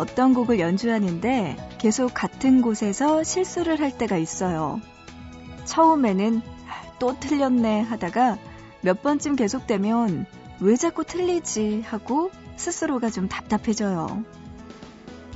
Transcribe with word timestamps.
어떤 0.00 0.32
곡을 0.32 0.60
연주하는데 0.60 1.76
계속 1.78 2.14
같은 2.14 2.62
곳에서 2.62 3.22
실수를 3.22 3.80
할 3.80 3.96
때가 3.96 4.16
있어요. 4.16 4.80
처음에는 5.66 6.40
또 6.98 7.20
틀렸네 7.20 7.82
하다가 7.82 8.38
몇 8.80 9.02
번쯤 9.02 9.36
계속되면 9.36 10.24
왜 10.60 10.76
자꾸 10.76 11.04
틀리지 11.04 11.84
하고 11.86 12.30
스스로가 12.56 13.10
좀 13.10 13.28
답답해져요. 13.28 14.24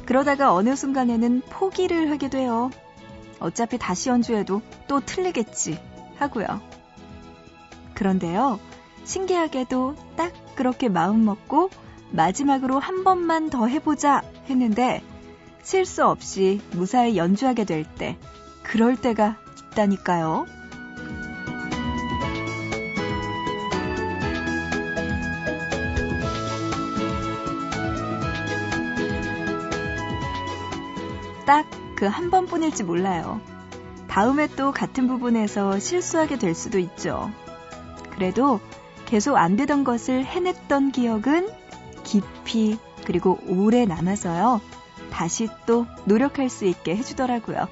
그러다가 0.06 0.54
어느 0.54 0.74
순간에는 0.74 1.42
포기를 1.50 2.10
하게 2.10 2.30
돼요. 2.30 2.70
어차피 3.40 3.76
다시 3.76 4.08
연주해도 4.08 4.62
또 4.86 5.00
틀리겠지 5.00 5.78
하고요. 6.16 6.46
그런데요, 7.92 8.58
신기하게도 9.04 9.94
딱 10.16 10.32
그렇게 10.54 10.88
마음 10.88 11.26
먹고 11.26 11.68
마지막으로 12.14 12.78
한 12.78 13.04
번만 13.04 13.50
더 13.50 13.66
해보자 13.66 14.22
했는데 14.48 15.02
실수 15.62 16.04
없이 16.06 16.60
무사히 16.72 17.16
연주하게 17.16 17.64
될 17.64 17.84
때, 17.84 18.16
그럴 18.62 18.96
때가 18.96 19.36
있다니까요. 19.72 20.46
딱 31.46 31.84
그 31.96 32.08
한 32.08 32.30
번뿐일지 32.30 32.82
몰라요. 32.84 33.40
다음에 34.08 34.46
또 34.48 34.72
같은 34.72 35.08
부분에서 35.08 35.78
실수하게 35.78 36.38
될 36.38 36.54
수도 36.54 36.78
있죠. 36.78 37.30
그래도 38.10 38.60
계속 39.06 39.36
안 39.36 39.56
되던 39.56 39.84
것을 39.84 40.24
해냈던 40.24 40.92
기억은 40.92 41.48
깊이 42.14 42.78
그리고 43.04 43.40
오래 43.48 43.86
남아서요. 43.86 44.60
다시 45.10 45.48
또 45.66 45.86
노력할 46.04 46.48
수 46.48 46.64
있게 46.64 46.94
해주더라고요. 46.96 47.66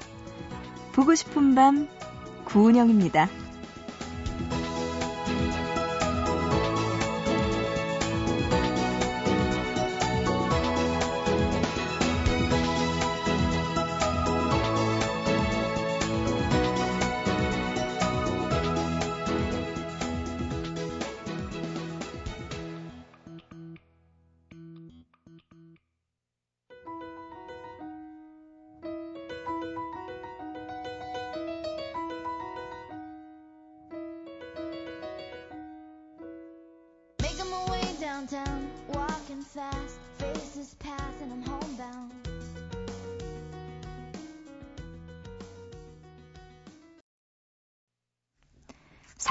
보고 0.91 1.15
싶은 1.15 1.55
밤 1.55 1.87
구은영입니다. 2.43 3.29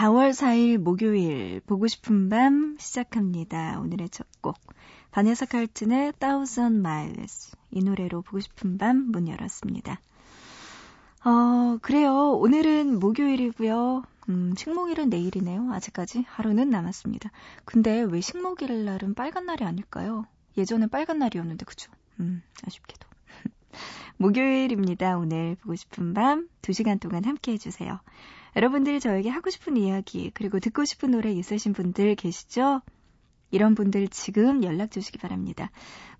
4월 0.02 0.30
4일 0.30 0.78
목요일 0.78 1.60
보고 1.60 1.86
싶은 1.86 2.28
밤 2.28 2.76
시작합니다. 2.76 3.78
오늘의 3.78 4.08
첫 4.08 4.26
곡. 4.40 4.58
바네사 5.12 5.46
칼튼의 5.46 6.14
Thousand 6.18 6.78
Miles. 6.78 7.56
이 7.70 7.84
노래로 7.84 8.22
보고 8.22 8.40
싶은 8.40 8.78
밤 8.78 9.12
문 9.12 9.28
열었습니다. 9.28 10.00
어, 11.24 11.78
그래요. 11.82 12.32
오늘은 12.32 12.98
목요일이고요. 12.98 14.02
음, 14.28 14.54
식목일은 14.56 15.08
내일이네요. 15.08 15.72
아직까지 15.72 16.24
하루는 16.26 16.68
남았습니다. 16.68 17.30
근데 17.64 18.02
왜 18.02 18.20
식목일 18.20 18.84
날은 18.84 19.14
빨간 19.14 19.46
날이 19.46 19.64
아닐까요? 19.64 20.26
예전엔 20.56 20.88
빨간 20.88 21.20
날이었는데, 21.20 21.64
그죠? 21.64 21.92
음, 22.18 22.42
아쉽게도. 22.66 23.06
목요일입니다. 24.18 25.16
오늘 25.16 25.54
보고 25.60 25.76
싶은 25.76 26.12
밤 26.12 26.48
2시간 26.62 26.98
동안 26.98 27.24
함께 27.24 27.52
해주세요. 27.52 28.00
여러분들 28.54 29.00
저에게 29.00 29.28
하고 29.30 29.50
싶은 29.50 29.76
이야기, 29.76 30.30
그리고 30.34 30.60
듣고 30.60 30.84
싶은 30.84 31.10
노래 31.10 31.32
있으신 31.32 31.72
분들 31.72 32.14
계시죠? 32.16 32.82
이런 33.50 33.74
분들 33.74 34.08
지금 34.08 34.64
연락 34.64 34.90
주시기 34.90 35.18
바랍니다. 35.18 35.70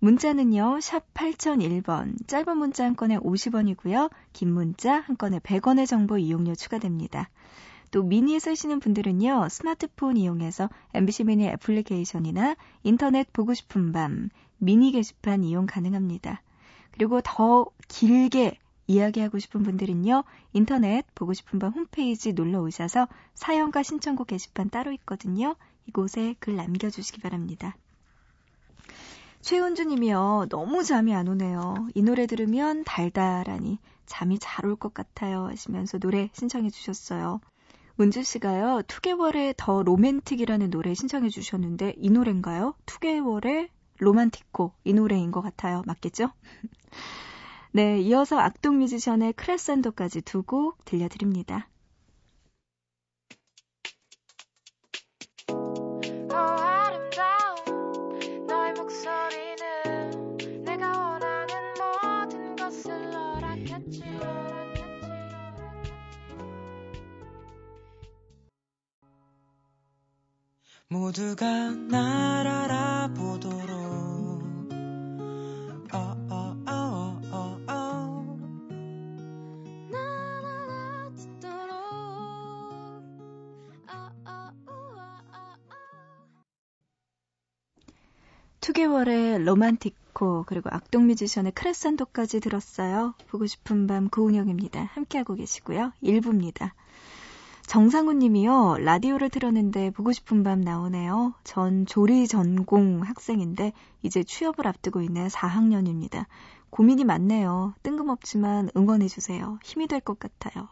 문자는요, 0.00 0.80
샵 0.80 1.12
8001번, 1.14 2.28
짧은 2.28 2.56
문자 2.56 2.84
한 2.84 2.94
건에 2.94 3.16
50원이고요, 3.16 4.10
긴 4.32 4.52
문자 4.52 5.00
한 5.00 5.16
건에 5.16 5.38
100원의 5.38 5.86
정보 5.86 6.18
이용료 6.18 6.54
추가됩니다. 6.54 7.30
또 7.90 8.02
미니 8.02 8.38
쓰시는 8.38 8.80
분들은요, 8.80 9.48
스마트폰 9.50 10.16
이용해서 10.16 10.68
MBC 10.94 11.24
미니 11.24 11.46
애플리케이션이나 11.48 12.56
인터넷 12.82 13.30
보고 13.32 13.52
싶은 13.54 13.92
밤, 13.92 14.28
미니 14.58 14.92
게시판 14.92 15.44
이용 15.44 15.66
가능합니다. 15.66 16.42
그리고 16.92 17.20
더 17.22 17.66
길게 17.88 18.58
이야기하고 18.86 19.38
싶은 19.38 19.62
분들은요, 19.62 20.24
인터넷 20.52 21.04
보고 21.14 21.32
싶은 21.32 21.58
밤 21.58 21.72
홈페이지 21.72 22.32
놀러 22.32 22.60
오셔서 22.62 23.08
사연과 23.34 23.82
신청곡 23.82 24.28
게시판 24.28 24.70
따로 24.70 24.92
있거든요. 24.92 25.56
이곳에 25.86 26.34
글 26.38 26.56
남겨주시기 26.56 27.20
바랍니다. 27.20 27.76
최은주 29.40 29.84
님이요. 29.84 30.46
너무 30.50 30.84
잠이 30.84 31.14
안 31.14 31.26
오네요. 31.28 31.88
이 31.94 32.02
노래 32.02 32.26
들으면 32.26 32.84
달달하니 32.84 33.78
잠이 34.06 34.38
잘 34.38 34.66
올 34.66 34.76
것 34.76 34.94
같아요. 34.94 35.46
하시면서 35.46 35.98
노래 35.98 36.30
신청해 36.32 36.70
주셨어요. 36.70 37.40
은주 38.00 38.22
씨가요. 38.22 38.82
투개월의 38.86 39.54
더 39.56 39.82
로맨틱이라는 39.82 40.70
노래 40.70 40.94
신청해 40.94 41.28
주셨는데 41.28 41.94
이 41.98 42.10
노래인가요? 42.10 42.74
투개월의 42.86 43.68
로만티코 43.98 44.72
이 44.84 44.92
노래인 44.94 45.30
것 45.30 45.42
같아요. 45.42 45.82
맞겠죠? 45.86 46.30
네, 47.74 48.00
이어서 48.00 48.38
악동 48.38 48.78
뮤지션의 48.80 49.32
크레센도까지 49.32 50.20
두 50.22 50.42
곡 50.42 50.84
들려드립니다. 50.84 51.68
어 56.30 56.36
아름다운 56.36 57.56
너의 58.46 58.72
목소리는 58.74 60.36
내가 60.64 60.98
원하는 60.98 61.54
모든 61.78 62.56
것을 62.56 63.14
허락했지 63.14 64.02
모두가 70.88 71.70
날 71.90 72.46
알아보도록 72.46 73.91
2개월의 88.72 89.44
로만티코 89.44 90.44
그리고 90.46 90.70
악동 90.72 91.06
뮤지션의 91.06 91.52
크레센도까지 91.52 92.40
들었어요. 92.40 93.14
보고 93.28 93.46
싶은 93.46 93.86
밤 93.86 94.08
고은영입니다. 94.08 94.90
함께하고 94.94 95.34
계시고요. 95.34 95.92
1부입니다. 96.02 96.70
정상훈 97.66 98.18
님이요. 98.18 98.78
라디오를 98.78 99.30
틀었는데 99.30 99.90
보고 99.90 100.12
싶은 100.12 100.42
밤 100.42 100.60
나오네요. 100.60 101.34
전 101.44 101.86
조리 101.86 102.26
전공 102.26 103.02
학생인데 103.02 103.72
이제 104.02 104.22
취업을 104.24 104.66
앞두고 104.66 105.02
있는 105.02 105.28
4학년입니다. 105.28 106.26
고민이 106.70 107.04
많네요. 107.04 107.74
뜬금없지만 107.82 108.70
응원해 108.76 109.08
주세요. 109.08 109.58
힘이 109.62 109.86
될 109.86 110.00
것 110.00 110.18
같아요. 110.18 110.68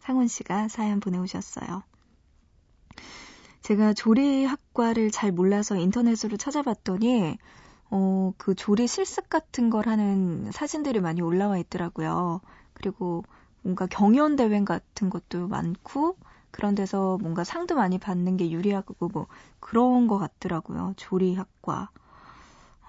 상훈 0.00 0.28
씨가 0.28 0.68
사연 0.68 1.00
보내오셨어요. 1.00 1.82
제가 3.62 3.92
조리학과를 3.94 5.10
잘 5.10 5.32
몰라서 5.32 5.76
인터넷으로 5.76 6.36
찾아봤더니 6.36 7.38
어, 7.90 8.32
그 8.38 8.54
조리 8.54 8.86
실습 8.86 9.28
같은 9.28 9.70
걸 9.70 9.86
하는 9.86 10.50
사진들이 10.50 11.00
많이 11.00 11.20
올라와 11.20 11.58
있더라고요. 11.58 12.40
그리고 12.72 13.24
뭔가 13.62 13.86
경연 13.86 14.36
대회 14.36 14.64
같은 14.64 15.10
것도 15.10 15.48
많고 15.48 16.16
그런 16.50 16.74
데서 16.74 17.18
뭔가 17.20 17.44
상도 17.44 17.74
많이 17.74 17.98
받는 17.98 18.36
게 18.36 18.50
유리하고 18.50 19.08
뭐 19.08 19.26
그런 19.60 20.06
것 20.08 20.18
같더라고요. 20.18 20.94
조리학과. 20.96 21.90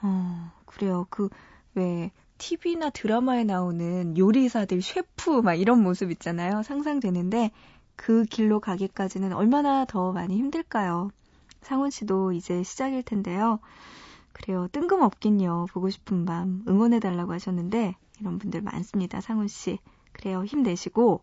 어, 0.01 0.51
그래요. 0.65 1.05
그 1.09 1.29
왜 1.75 2.11
TV나 2.37 2.89
드라마에 2.89 3.43
나오는 3.43 4.17
요리사들 4.17 4.81
셰프 4.81 5.41
막 5.41 5.55
이런 5.55 5.81
모습 5.81 6.11
있잖아요. 6.11 6.63
상상되는데 6.63 7.51
그 7.95 8.25
길로 8.25 8.59
가기까지는 8.59 9.33
얼마나 9.33 9.85
더 9.85 10.11
많이 10.11 10.37
힘들까요? 10.37 11.11
상훈 11.61 11.89
씨도 11.89 12.33
이제 12.33 12.63
시작일 12.63 13.03
텐데요. 13.03 13.59
그래요. 14.33 14.67
뜬금없긴요. 14.71 15.67
보고 15.71 15.89
싶은 15.89 16.25
밤 16.25 16.63
응원해달라고 16.67 17.33
하셨는데 17.33 17.95
이런 18.19 18.39
분들 18.39 18.61
많습니다. 18.61 19.21
상훈 19.21 19.47
씨. 19.47 19.79
그래요. 20.11 20.43
힘내시고 20.43 21.21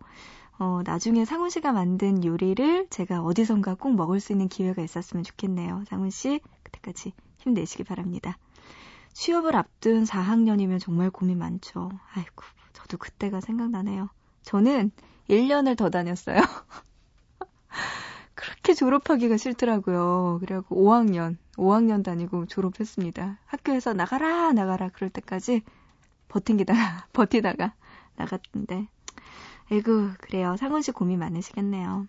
어, 0.61 0.82
나중에 0.84 1.25
상훈 1.25 1.49
씨가 1.49 1.72
만든 1.72 2.22
요리를 2.22 2.88
제가 2.90 3.23
어디선가 3.23 3.76
꼭 3.76 3.94
먹을 3.94 4.20
수 4.20 4.32
있는 4.32 4.46
기회가 4.46 4.82
있었으면 4.82 5.25
좋겠네요. 5.25 5.84
상훈 5.88 6.11
씨, 6.11 6.40
그때까지 6.62 7.14
힘내시기 7.38 7.82
바랍니다. 7.84 8.37
취업을 9.14 9.56
앞둔 9.56 10.05
4학년이면 10.05 10.78
정말 10.78 11.11
고민 11.11 11.38
많죠. 11.38 11.90
아이고, 12.12 12.44
저도 12.75 12.99
그때가 12.99 13.40
생각나네요. 13.40 14.11
저는 14.43 14.93
1년을 15.31 15.77
더 15.77 15.91
다녔어요. 15.91 16.41
그렇게 18.35 18.75
졸업하기가 18.75 19.37
싫더라고요. 19.37 20.38
그래갖고 20.41 20.77
5학년, 20.77 21.37
5학년 21.56 22.05
다니고 22.05 22.47
졸업했습니다. 22.47 23.38
학교에서 23.47 23.93
나가라, 23.93 24.53
나가라, 24.53 24.88
그럴 24.88 25.11
때까지 25.11 25.62
버틴기다가, 26.29 27.06
버티다가 27.12 27.75
나갔는데, 28.17 28.88
에구, 29.71 30.12
그래요. 30.21 30.56
상훈 30.59 30.82
씨 30.82 30.91
고민 30.91 31.21
많으시겠네요. 31.21 32.06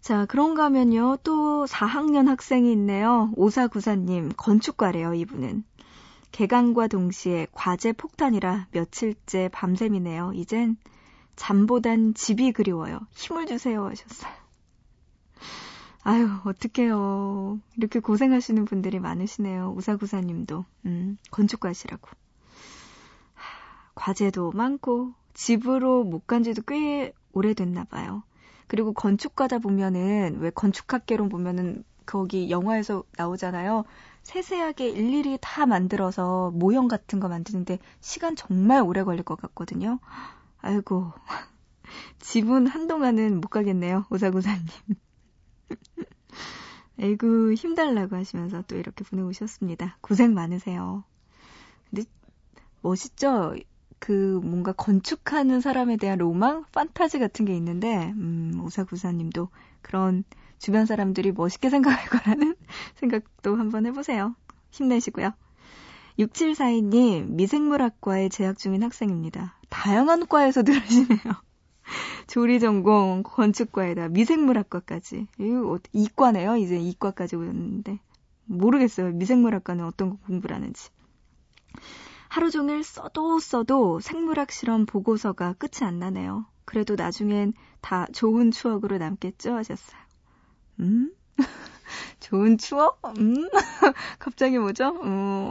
자, 0.00 0.26
그런가 0.26 0.64
하면요. 0.64 1.16
또 1.22 1.64
4학년 1.64 2.28
학생이 2.28 2.70
있네요. 2.72 3.32
오사구사님, 3.36 4.32
건축과래요, 4.36 5.14
이분은. 5.14 5.64
개강과 6.30 6.88
동시에 6.88 7.46
과제 7.52 7.92
폭탄이라 7.92 8.66
며칠째 8.72 9.48
밤샘이네요. 9.52 10.32
이젠 10.34 10.76
잠보단 11.36 12.14
집이 12.14 12.52
그리워요. 12.52 13.00
힘을 13.12 13.46
주세요 13.46 13.84
하셨어요. 13.86 14.32
아유, 16.02 16.28
어떡해요. 16.44 17.58
이렇게 17.76 17.98
고생하시는 18.00 18.64
분들이 18.66 19.00
많으시네요. 19.00 19.72
우사구사님도. 19.76 20.64
음, 20.86 21.18
건축과시라고. 21.30 22.08
과제도 23.94 24.52
많고, 24.52 25.12
집으로 25.34 26.04
못 26.04 26.26
간 26.26 26.42
지도 26.42 26.62
꽤 26.62 27.12
오래됐나 27.32 27.84
봐요. 27.84 28.22
그리고 28.66 28.92
건축가다 28.92 29.58
보면은 29.58 30.38
왜 30.40 30.50
건축학개론 30.50 31.28
보면은 31.28 31.84
거기 32.06 32.50
영화에서 32.50 33.02
나오잖아요. 33.16 33.84
세세하게 34.22 34.88
일일이 34.90 35.38
다 35.40 35.66
만들어서 35.66 36.50
모형 36.54 36.88
같은 36.88 37.20
거 37.20 37.28
만드는데 37.28 37.78
시간 38.00 38.36
정말 38.36 38.82
오래 38.82 39.02
걸릴 39.04 39.22
것 39.22 39.40
같거든요. 39.40 39.98
아이고. 40.64 41.12
집은 42.20 42.66
한동안은 42.66 43.40
못 43.42 43.48
가겠네요. 43.48 44.06
오사구사님. 44.10 44.64
에이구, 46.98 47.52
힘달라고 47.52 48.16
하시면서 48.16 48.62
또 48.62 48.76
이렇게 48.76 49.04
보내오셨습니다. 49.04 49.98
고생 50.00 50.32
많으세요. 50.32 51.04
근데 51.90 52.04
멋있죠? 52.80 53.54
그 53.98 54.40
뭔가 54.42 54.72
건축하는 54.72 55.60
사람에 55.60 55.98
대한 55.98 56.18
로망, 56.18 56.64
판타지 56.72 57.18
같은 57.18 57.44
게 57.44 57.54
있는데 57.56 58.12
음, 58.12 58.58
오사구사님도 58.64 59.50
그런 59.82 60.24
주변 60.58 60.86
사람들이 60.86 61.32
멋있게 61.32 61.68
생각할 61.68 62.08
거라는 62.08 62.56
생각도 62.96 63.56
한번 63.56 63.84
해보세요. 63.84 64.34
힘내시고요. 64.70 65.34
6742님, 66.18 67.32
미생물학과에 67.32 68.28
재학 68.30 68.56
중인 68.56 68.82
학생입니다. 68.82 69.58
다양한 69.74 70.28
과에서 70.28 70.62
들으시네요. 70.62 71.34
조리 72.28 72.60
전공, 72.60 73.22
건축과에다 73.24 74.08
미생물학과까지. 74.08 75.26
이과네요. 75.92 76.56
이제 76.56 76.78
이과까지 76.78 77.36
오셨는데. 77.36 77.98
모르겠어요. 78.46 79.12
미생물학과는 79.12 79.84
어떤 79.84 80.10
거 80.10 80.16
공부를 80.26 80.56
하는지. 80.56 80.90
하루 82.28 82.50
종일 82.50 82.84
써도 82.84 83.38
써도 83.40 84.00
생물학 84.00 84.52
실험 84.52 84.86
보고서가 84.86 85.54
끝이 85.54 85.86
안 85.86 85.98
나네요. 85.98 86.46
그래도 86.64 86.94
나중엔 86.94 87.52
다 87.80 88.06
좋은 88.12 88.50
추억으로 88.52 88.98
남겠죠? 88.98 89.54
하셨어요. 89.54 90.00
음? 90.80 91.12
좋은 92.20 92.58
추억? 92.58 93.00
음? 93.18 93.48
갑자기 94.18 94.58
뭐죠? 94.58 94.90
음. 95.02 95.50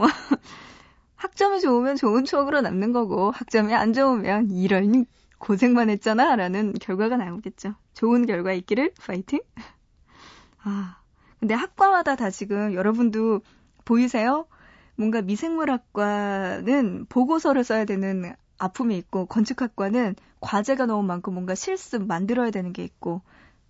학점이 1.24 1.62
좋으면 1.62 1.96
좋은 1.96 2.26
추억으로 2.26 2.60
남는 2.60 2.92
거고, 2.92 3.30
학점이 3.30 3.74
안 3.74 3.94
좋으면 3.94 4.50
이런 4.50 5.06
고생만 5.38 5.88
했잖아. 5.88 6.36
라는 6.36 6.74
결과가 6.74 7.16
나오겠죠. 7.16 7.74
좋은 7.94 8.26
결과 8.26 8.52
있기를, 8.52 8.92
파이팅! 9.00 9.40
아. 10.62 10.98
근데 11.40 11.54
학과마다 11.54 12.16
다 12.16 12.28
지금 12.28 12.74
여러분도 12.74 13.40
보이세요? 13.86 14.46
뭔가 14.96 15.22
미생물학과는 15.22 17.06
보고서를 17.08 17.64
써야 17.64 17.86
되는 17.86 18.34
아픔이 18.58 18.96
있고 18.98 19.24
건축학과는 19.24 20.16
과제가 20.40 20.84
너무 20.84 21.02
많고 21.02 21.30
뭔가 21.30 21.54
실습 21.54 22.06
만들어야 22.06 22.50
되는 22.50 22.72
게 22.74 22.84
있고 22.84 23.22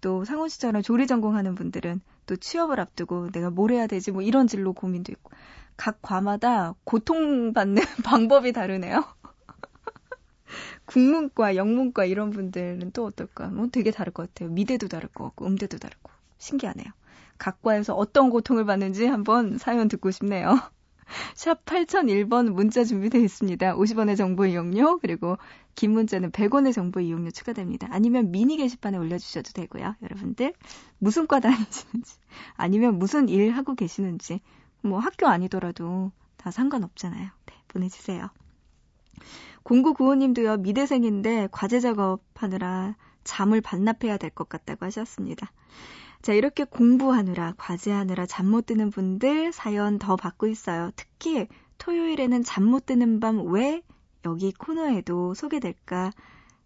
또 0.05 0.27
상호 0.27 0.49
씨처럼 0.49 0.83
조리 0.83 1.06
전공하는 1.06 1.55
분들은 1.55 2.03
또 2.27 2.37
취업을 2.37 2.79
앞두고 2.79 3.31
내가 3.31 3.49
뭘 3.49 3.73
해야 3.73 3.87
되지 3.87 4.12
뭐 4.12 4.21
이런 4.21 4.47
진로 4.47 4.75
고민도 4.75 5.11
있고 5.12 5.31
각 5.79 6.03
과마다 6.03 6.75
고통받는 6.85 7.83
방법이 8.05 8.53
다르네요. 8.53 9.03
국문과, 10.85 11.56
영문과 11.56 12.05
이런 12.05 12.29
분들은 12.29 12.91
또 12.93 13.06
어떨까? 13.06 13.49
뭐 13.49 13.69
되게 13.69 13.91
다를 13.91 14.12
것 14.12 14.29
같아요. 14.29 14.51
미대도 14.51 14.89
다를 14.89 15.09
것 15.09 15.25
같고 15.25 15.47
음대도 15.47 15.79
다르고 15.79 16.11
신기하네요. 16.37 16.87
각 17.39 17.62
과에서 17.62 17.95
어떤 17.95 18.29
고통을 18.29 18.67
받는지 18.67 19.07
한번 19.07 19.57
사연 19.57 19.89
듣고 19.89 20.11
싶네요. 20.11 20.61
샵 21.34 21.64
8001번 21.64 22.50
문자 22.52 22.85
준비되어 22.85 23.21
있습니다. 23.21 23.76
50원의 23.76 24.16
정보 24.16 24.47
이용료, 24.47 24.99
그리고 24.99 25.37
긴 25.75 25.92
문자는 25.92 26.30
100원의 26.33 26.73
정보 26.73 27.00
이용료 27.00 27.30
추가됩니다. 27.30 27.88
아니면 27.90 28.30
미니 28.30 28.56
게시판에 28.56 28.99
올려주셔도 28.99 29.52
되고요. 29.52 29.97
여러분들, 30.02 30.54
무슨 30.99 31.26
과 31.26 31.40
다니시는지, 31.40 32.16
아니면 32.54 32.99
무슨 32.99 33.28
일 33.28 33.50
하고 33.52 33.75
계시는지, 33.75 34.40
뭐 34.83 34.99
학교 34.99 35.26
아니더라도 35.26 36.12
다 36.37 36.50
상관없잖아요. 36.50 37.30
네, 37.47 37.54
보내주세요. 37.68 38.28
0995님도요, 39.64 40.61
미대생인데 40.61 41.49
과제 41.50 41.80
작업하느라 41.80 42.97
잠을 43.25 43.61
반납해야 43.62 44.18
될 44.18 44.30
것 44.30 44.49
같다고 44.49 44.85
하셨습니다. 44.85 45.50
자, 46.25 46.33
이렇게 46.33 46.64
공부하느라, 46.64 47.52
과제하느라 47.59 48.25
잠 48.25 48.47
못 48.47 48.64
드는 48.64 48.90
분들 48.90 49.52
사연 49.52 49.99
더 49.99 50.16
받고 50.16 50.47
있어요. 50.47 50.90
특히 50.97 51.49
토요일에는 51.76 52.43
잠 52.45 52.64
못 52.64 52.87
드는 52.87 53.21
밤 53.21 53.47
왜 53.52 53.83
여기 54.25 54.50
코너에도 54.52 55.35
소개될까 55.35 56.12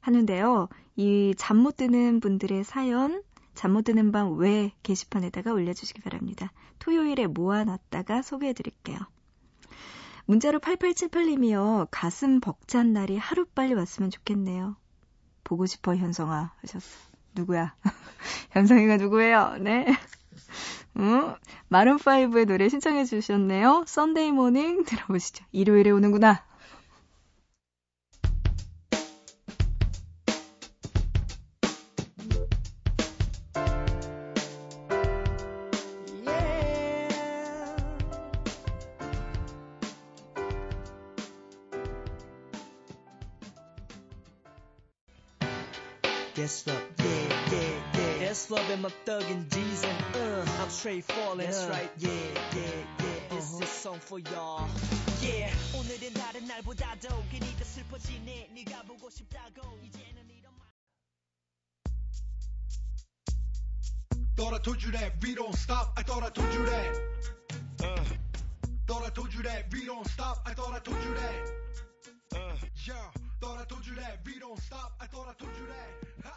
하는데요. 0.00 0.69
이 0.97 1.35
잠 1.37 1.57
못 1.57 1.77
드는 1.77 2.21
분들의 2.21 2.62
사연, 2.62 3.23
잠 3.55 3.73
못 3.73 3.83
드는 3.83 4.12
밤 4.12 4.37
왜 4.38 4.71
게시판에다가 4.85 5.53
올려주시기 5.53 6.03
바랍니다. 6.03 6.53
토요일에 6.79 7.27
모아놨다가 7.27 8.23
소개해드릴게요. 8.23 8.99
문자로 10.27 10.61
8878님이요. 10.61 11.88
가슴 11.91 12.38
벅찬 12.38 12.93
날이 12.93 13.17
하루빨리 13.17 13.75
왔으면 13.75 14.11
좋겠네요. 14.11 14.77
보고 15.43 15.67
싶어 15.67 15.97
현성아 15.97 16.53
하셨어. 16.61 17.08
누구야? 17.35 17.75
현성이가 18.53 18.97
누구예요? 18.97 19.57
네. 19.61 19.87
음, 20.97 21.35
마룬5의 21.71 22.47
노래 22.47 22.69
신청해 22.69 23.05
주셨네요. 23.05 23.85
Sunday 23.87 24.33
Morning 24.33 24.85
들어보시죠. 24.85 25.45
일요일에 25.53 25.91
오는구나. 25.91 26.48
yeah. 48.38 48.38
That's 48.38 48.50
love 48.52 48.70
and 48.70 48.82
my 48.82 48.90
thuggin' 49.06 49.50
G's 49.50 49.84
and 49.84 50.16
uh, 50.16 50.46
I'm 50.62 50.70
straight 50.70 51.04
falling. 51.06 51.46
That's 51.46 51.66
uh. 51.66 51.70
right, 51.70 51.92
yeah, 52.00 52.10
yeah, 52.10 52.62
yeah. 53.00 53.36
This 53.36 53.54
uh-huh. 53.54 53.63
is 53.63 53.70
song 53.70 54.00
for 54.00 54.20
y'all. 54.20 54.68
Yeah. 55.22 55.52
오늘은 55.75 56.13
다른 56.13 56.46
날보다도 56.48 57.24
괜히 57.32 57.56
더 57.58 57.63
슬퍼지네. 57.63 58.50
네가 58.54 58.84
보고 58.84 59.10
싶다고 59.10 59.80
이제는 59.84 60.30
이런 60.30 60.54
말. 60.58 60.68
Thought 64.36 64.54
I 64.54 64.60
told 64.60 64.84
you 64.84 64.92
that 64.92 65.13
we 65.22 65.36
don't 65.36 65.56
stop. 65.56 65.94
I 65.98 66.04
thought 66.04 66.24
I 66.24 66.30
told 66.30 66.54
you 66.54 66.66
that. 66.66 67.02
Uh. 67.84 68.04
Thought 68.86 69.06
I 69.06 69.10
told 69.10 69.34
you 69.34 69.44
that 69.44 69.72
we 69.72 69.86
don't 69.86 70.06
stop. 70.08 70.44
I 70.46 70.54
thought 70.54 70.74
I 70.74 70.80
told 70.80 71.02
you 71.04 71.13
that. 71.16 72.36
Uh. 72.36 72.56
Yeah. 72.86 72.94
Thought 73.40 73.60
I 73.62 73.66
told 73.66 73.86
you 73.86 73.96
that 73.96 74.20
we 74.25 74.40
don't 74.40 74.60
stop. 74.60 74.94
I 75.00 75.06
thought 75.08 75.28
I 75.30 75.34
told 75.34 75.56
you 75.58 75.68
that. 75.68 76.34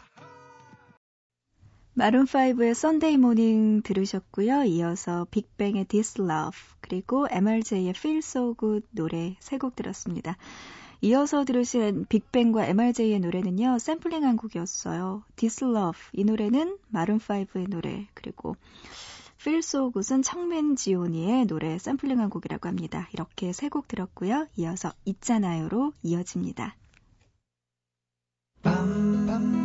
마룬5의 1.96 2.72
Sunday 2.74 3.18
Morning 3.18 3.82
들으셨고요. 3.82 4.64
이어서 4.64 5.26
빅뱅의 5.30 5.84
This 5.86 6.20
Love 6.22 6.58
그리고 6.80 7.26
MRJ의 7.30 7.90
Feel 7.90 8.18
So 8.18 8.54
Good 8.58 8.86
노래 8.92 9.36
세 9.40 9.58
곡 9.58 9.76
들었습니다. 9.76 10.36
이어서 11.02 11.44
들으신 11.44 12.06
빅뱅과 12.08 12.66
MRJ의 12.66 13.20
노래는요. 13.20 13.78
샘플링한 13.78 14.36
곡이었어요. 14.38 15.22
This 15.36 15.64
Love 15.64 16.00
이 16.14 16.24
노래는 16.24 16.78
마룬5의 16.94 17.68
노래 17.68 18.06
그리고 18.14 18.56
Feel 19.40 19.58
So 19.58 19.92
Good은 19.92 20.22
척 20.22 20.55
맨지오니의 20.55 21.44
노래 21.46 21.76
샘플링한 21.78 22.30
곡이라고 22.30 22.68
합니다. 22.68 23.08
이렇게 23.12 23.52
세 23.52 23.68
곡 23.68 23.86
들었고요. 23.88 24.46
이어서 24.56 24.92
있잖아요로 25.04 25.92
이어집니다. 26.02 26.74
밤밤 28.62 29.61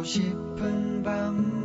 보고 0.00 0.04
싶은 0.04 1.02
밤. 1.02 1.60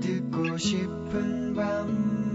듣고 0.00 0.56
싶은 0.56 1.54
밤 1.54 2.29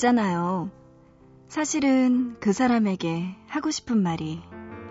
있잖아요. 0.00 0.70
사실은 1.48 2.36
그 2.40 2.54
사람에게 2.54 3.36
하고 3.46 3.70
싶은 3.70 4.02
말이 4.02 4.40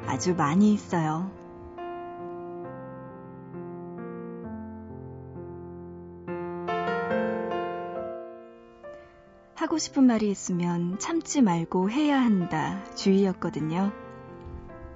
아주 0.06 0.36
많이 0.36 0.72
있어요. 0.72 1.32
하고 9.56 9.80
싶은 9.80 10.04
말이 10.04 10.30
있으면 10.30 11.00
참지 11.00 11.42
말고 11.42 11.90
해야 11.90 12.22
한다 12.22 12.84
주의였거든요. 12.94 13.92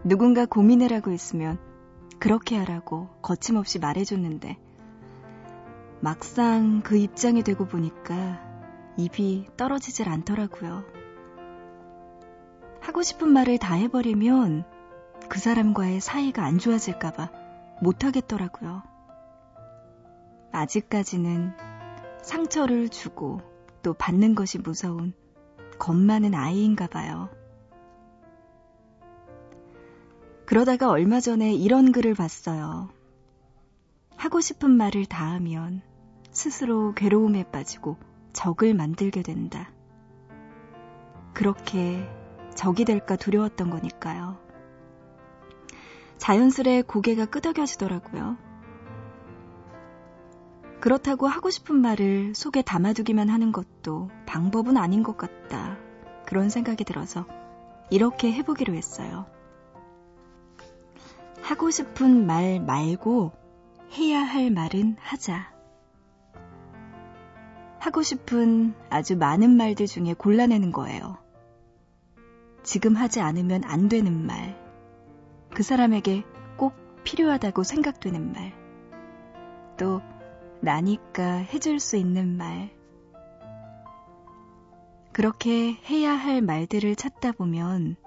누군가 0.03 0.45
고민을 0.45 0.93
하고 0.93 1.11
있으면 1.11 1.57
그렇게 2.19 2.55
하라고 2.57 3.09
거침없이 3.23 3.79
말해줬는데 3.79 4.57
막상 6.01 6.81
그 6.83 6.97
입장이 6.97 7.41
되고 7.41 7.65
보니까 7.65 8.52
입이 8.97 9.47
떨어지질 9.57 10.09
않더라고요. 10.09 10.83
하고 12.81 13.01
싶은 13.01 13.29
말을 13.29 13.57
다 13.57 13.75
해버리면 13.75 14.65
그 15.29 15.39
사람과의 15.39 16.01
사이가 16.01 16.43
안 16.43 16.59
좋아질까봐 16.59 17.31
못하겠더라고요. 17.81 18.83
아직까지는 20.51 21.53
상처를 22.21 22.89
주고 22.89 23.41
또 23.81 23.93
받는 23.93 24.35
것이 24.35 24.59
무서운 24.59 25.13
겁 25.79 25.95
많은 25.95 26.35
아이인가 26.35 26.87
봐요. 26.87 27.29
그러다가 30.45 30.89
얼마 30.89 31.19
전에 31.19 31.53
이런 31.53 31.91
글을 31.91 32.13
봤어요. 32.13 32.89
하고 34.15 34.39
싶은 34.39 34.69
말을 34.69 35.05
다 35.05 35.31
하면 35.31 35.81
스스로 36.31 36.93
괴로움에 36.93 37.43
빠지고 37.51 37.97
적을 38.33 38.73
만들게 38.73 39.21
된다. 39.21 39.71
그렇게 41.33 42.07
적이 42.55 42.85
될까 42.85 43.15
두려웠던 43.15 43.69
거니까요. 43.69 44.37
자연스레 46.17 46.83
고개가 46.83 47.25
끄덕여지더라고요. 47.25 48.37
그렇다고 50.79 51.27
하고 51.27 51.49
싶은 51.49 51.77
말을 51.77 52.35
속에 52.35 52.61
담아두기만 52.61 53.29
하는 53.29 53.51
것도 53.51 54.09
방법은 54.25 54.75
아닌 54.75 55.01
것 55.01 55.17
같다. 55.17 55.77
그런 56.25 56.49
생각이 56.49 56.83
들어서 56.83 57.25
이렇게 57.89 58.31
해보기로 58.33 58.73
했어요. 58.73 59.25
하고 61.41 61.71
싶은 61.71 62.25
말 62.25 62.59
말고 62.59 63.31
해야 63.97 64.19
할 64.19 64.49
말은 64.49 64.97
하자. 64.99 65.52
하고 67.83 68.01
싶은 68.01 68.73
아주 68.89 69.17
많은 69.17 69.57
말들 69.57 69.87
중에 69.87 70.13
골라내는 70.13 70.71
거예요. 70.71 71.17
지금 72.63 72.95
하지 72.95 73.19
않으면 73.19 73.65
안 73.65 73.89
되는 73.89 74.25
말. 74.25 74.57
그 75.53 75.63
사람에게 75.63 76.23
꼭 76.55 76.73
필요하다고 77.03 77.63
생각되는 77.63 78.31
말. 78.31 78.53
또, 79.77 80.01
나니까 80.61 81.39
해줄 81.39 81.81
수 81.81 81.97
있는 81.97 82.37
말. 82.37 82.69
그렇게 85.11 85.73
해야 85.89 86.13
할 86.13 86.41
말들을 86.41 86.95
찾다 86.95 87.33
보면 87.33 87.97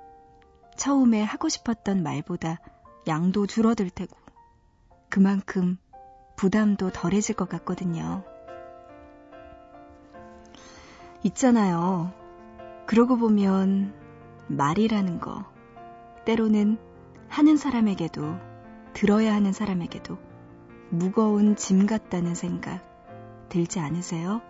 처음에 0.78 1.22
하고 1.22 1.50
싶었던 1.50 2.02
말보다 2.02 2.60
양도 3.06 3.46
줄어들 3.46 3.90
테고 3.90 4.16
그만큼 5.10 5.76
부담도 6.36 6.92
덜해질 6.92 7.34
것 7.34 7.50
같거든요. 7.50 8.24
있잖아요. 11.26 12.12
그러고 12.86 13.16
보면 13.16 13.92
말이라는 14.48 15.20
거 15.20 15.44
때로는 16.24 16.78
하는 17.28 17.56
사람에게도 17.56 18.36
들어야 18.92 19.34
하는 19.34 19.52
사람에게도 19.52 20.18
무거운 20.90 21.56
짐 21.56 21.86
같다는 21.86 22.34
생각 22.34 22.80
들지 23.48 23.80
않으세요? 23.80 24.40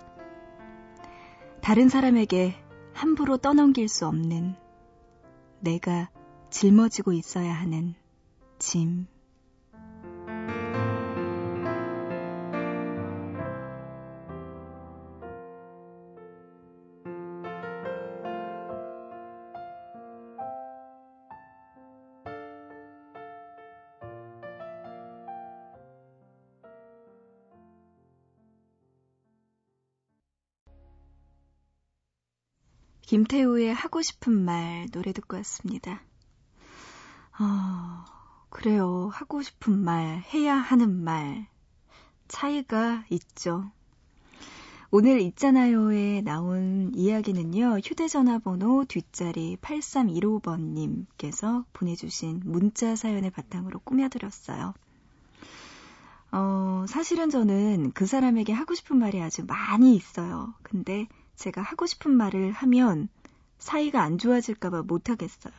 다른 1.63 1.89
사람에게 1.89 2.55
함부로 2.93 3.39
떠넘길 3.39 3.89
수 3.89 4.07
없는 4.07 4.55
내가 5.61 6.11
짊어지고 6.51 7.13
있어야 7.13 7.53
하는 7.53 7.95
짐. 8.59 9.07
김태우의 33.17 33.73
하고 33.73 34.03
싶은 34.03 34.45
말 34.45 34.89
노래 34.93 35.15
듣고 35.15 35.39
왔습니다. 35.39 36.03
어, 37.39 38.05
그래요. 38.51 39.09
하고 39.11 39.41
싶은 39.41 39.73
말, 39.73 40.23
해야 40.35 40.55
하는 40.55 41.03
말. 41.03 41.47
차이가 42.29 43.07
있죠. 43.09 43.71
오늘 44.91 45.23
있잖아요에 45.23 46.21
나온 46.21 46.93
이야기는요, 46.95 47.79
휴대전화 47.79 48.41
번호 48.41 48.85
뒷자리 48.85 49.57
8315번님께서 49.63 51.65
보내주신 51.73 52.43
문자 52.45 52.97
사연을 52.97 53.31
바탕으로 53.31 53.79
꾸며드렸어요. 53.79 54.75
어, 56.33 56.85
사실은 56.87 57.31
저는 57.31 57.93
그 57.93 58.05
사람에게 58.05 58.53
하고 58.53 58.75
싶은 58.75 58.99
말이 58.99 59.23
아주 59.23 59.47
많이 59.47 59.97
있어요. 59.97 60.53
근데 60.63 61.09
제가 61.37 61.63
하고 61.63 61.87
싶은 61.87 62.11
말을 62.11 62.53
하면 62.53 63.09
사이가 63.59 64.03
안 64.03 64.19
좋아질까봐 64.19 64.83
못하겠어요. 64.83 65.55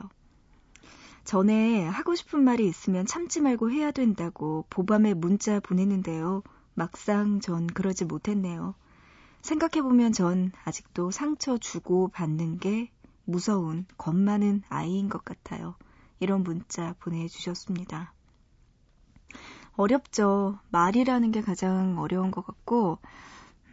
전에 1.24 1.86
하고 1.86 2.16
싶은 2.16 2.42
말이 2.42 2.68
있으면 2.68 3.06
참지 3.06 3.42
말고 3.42 3.72
해야 3.72 3.92
된다고 3.92 4.66
보밤에 4.70 5.14
문자 5.14 5.60
보냈는데요. 5.60 6.44
막상 6.74 7.40
전 7.40 7.68
그러지 7.68 8.06
못했네요. 8.06 8.76
생각해보면 9.42 10.14
전 10.14 10.52
아직도 10.64 11.12
상처 11.12 11.58
주고 11.58 12.10
받는 12.10 12.60
게 12.60 12.92
무서운, 13.26 13.86
겁 13.98 14.16
많은 14.16 14.64
아이인 14.70 15.10
것 15.10 15.26
같아요. 15.26 15.76
이런 16.20 16.44
문자 16.44 16.96
보내주셨습니다. 17.00 18.14
어렵죠. 19.76 20.60
말이라는 20.70 21.32
게 21.32 21.42
가장 21.42 22.00
어려운 22.00 22.32
것 22.32 22.46
같고, 22.46 23.00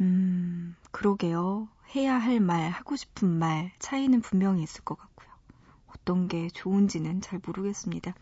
음, 0.00 0.74
그러게요. 0.90 1.68
해야 1.94 2.16
할 2.16 2.40
말, 2.40 2.70
하고 2.70 2.96
싶은 2.96 3.28
말, 3.28 3.72
차이는 3.78 4.20
분명히 4.20 4.62
있을 4.62 4.82
것 4.84 4.98
같고요. 4.98 5.28
어떤 5.86 6.28
게 6.28 6.48
좋은지는 6.48 7.20
잘 7.20 7.40
모르겠습니다. 7.44 8.14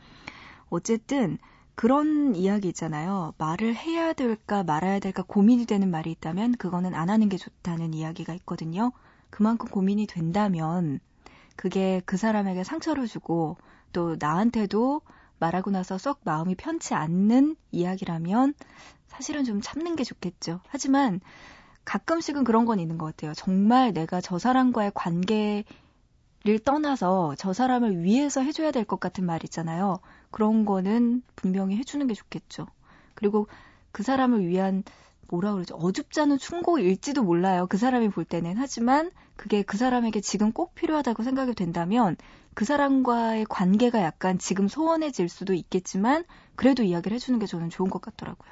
어쨌든, 0.68 1.38
그런 1.74 2.34
이야기 2.36 2.68
있잖아요. 2.68 3.34
말을 3.38 3.74
해야 3.74 4.12
될까 4.12 4.62
말아야 4.62 4.98
될까 4.98 5.22
고민이 5.22 5.66
되는 5.66 5.90
말이 5.90 6.10
있다면 6.10 6.52
그거는 6.56 6.94
안 6.94 7.08
하는 7.08 7.28
게 7.28 7.38
좋다는 7.38 7.94
이야기가 7.94 8.34
있거든요. 8.34 8.92
그만큼 9.30 9.68
고민이 9.68 10.06
된다면 10.06 11.00
그게 11.56 12.02
그 12.04 12.16
사람에게 12.16 12.64
상처를 12.64 13.06
주고 13.06 13.56
또 13.92 14.16
나한테도 14.18 15.00
말하고 15.38 15.70
나서 15.70 15.98
썩 15.98 16.20
마음이 16.24 16.54
편치 16.54 16.94
않는 16.94 17.56
이야기라면 17.72 18.54
사실은 19.08 19.44
좀 19.44 19.60
참는 19.60 19.96
게 19.96 20.04
좋겠죠. 20.04 20.60
하지만 20.68 21.20
가끔씩은 21.84 22.44
그런 22.44 22.64
건 22.64 22.78
있는 22.80 22.98
것 22.98 23.06
같아요. 23.06 23.34
정말 23.34 23.92
내가 23.92 24.20
저 24.20 24.38
사람과의 24.38 24.92
관계를 24.94 25.64
떠나서 26.64 27.34
저 27.38 27.52
사람을 27.52 28.02
위해서 28.02 28.40
해줘야 28.40 28.70
될 28.70 28.84
것 28.84 29.00
같은 29.00 29.24
말 29.26 29.42
있잖아요. 29.44 30.00
그런 30.30 30.64
거는 30.64 31.22
분명히 31.36 31.76
해주는 31.76 32.06
게 32.06 32.14
좋겠죠. 32.14 32.66
그리고 33.14 33.48
그 33.92 34.02
사람을 34.02 34.46
위한 34.46 34.84
뭐라 35.28 35.52
그러죠? 35.54 35.74
어줍잖은 35.76 36.38
충고일지도 36.38 37.22
몰라요. 37.22 37.66
그 37.68 37.78
사람이 37.78 38.10
볼 38.10 38.24
때는. 38.24 38.56
하지만 38.58 39.10
그게 39.36 39.62
그 39.62 39.76
사람에게 39.78 40.20
지금 40.20 40.52
꼭 40.52 40.74
필요하다고 40.74 41.22
생각이 41.22 41.54
된다면 41.54 42.16
그 42.54 42.64
사람과의 42.66 43.46
관계가 43.48 44.02
약간 44.02 44.38
지금 44.38 44.68
소원해질 44.68 45.28
수도 45.30 45.54
있겠지만 45.54 46.24
그래도 46.54 46.82
이야기를 46.82 47.14
해주는 47.14 47.38
게 47.38 47.46
저는 47.46 47.70
좋은 47.70 47.88
것 47.88 48.02
같더라고요. 48.02 48.50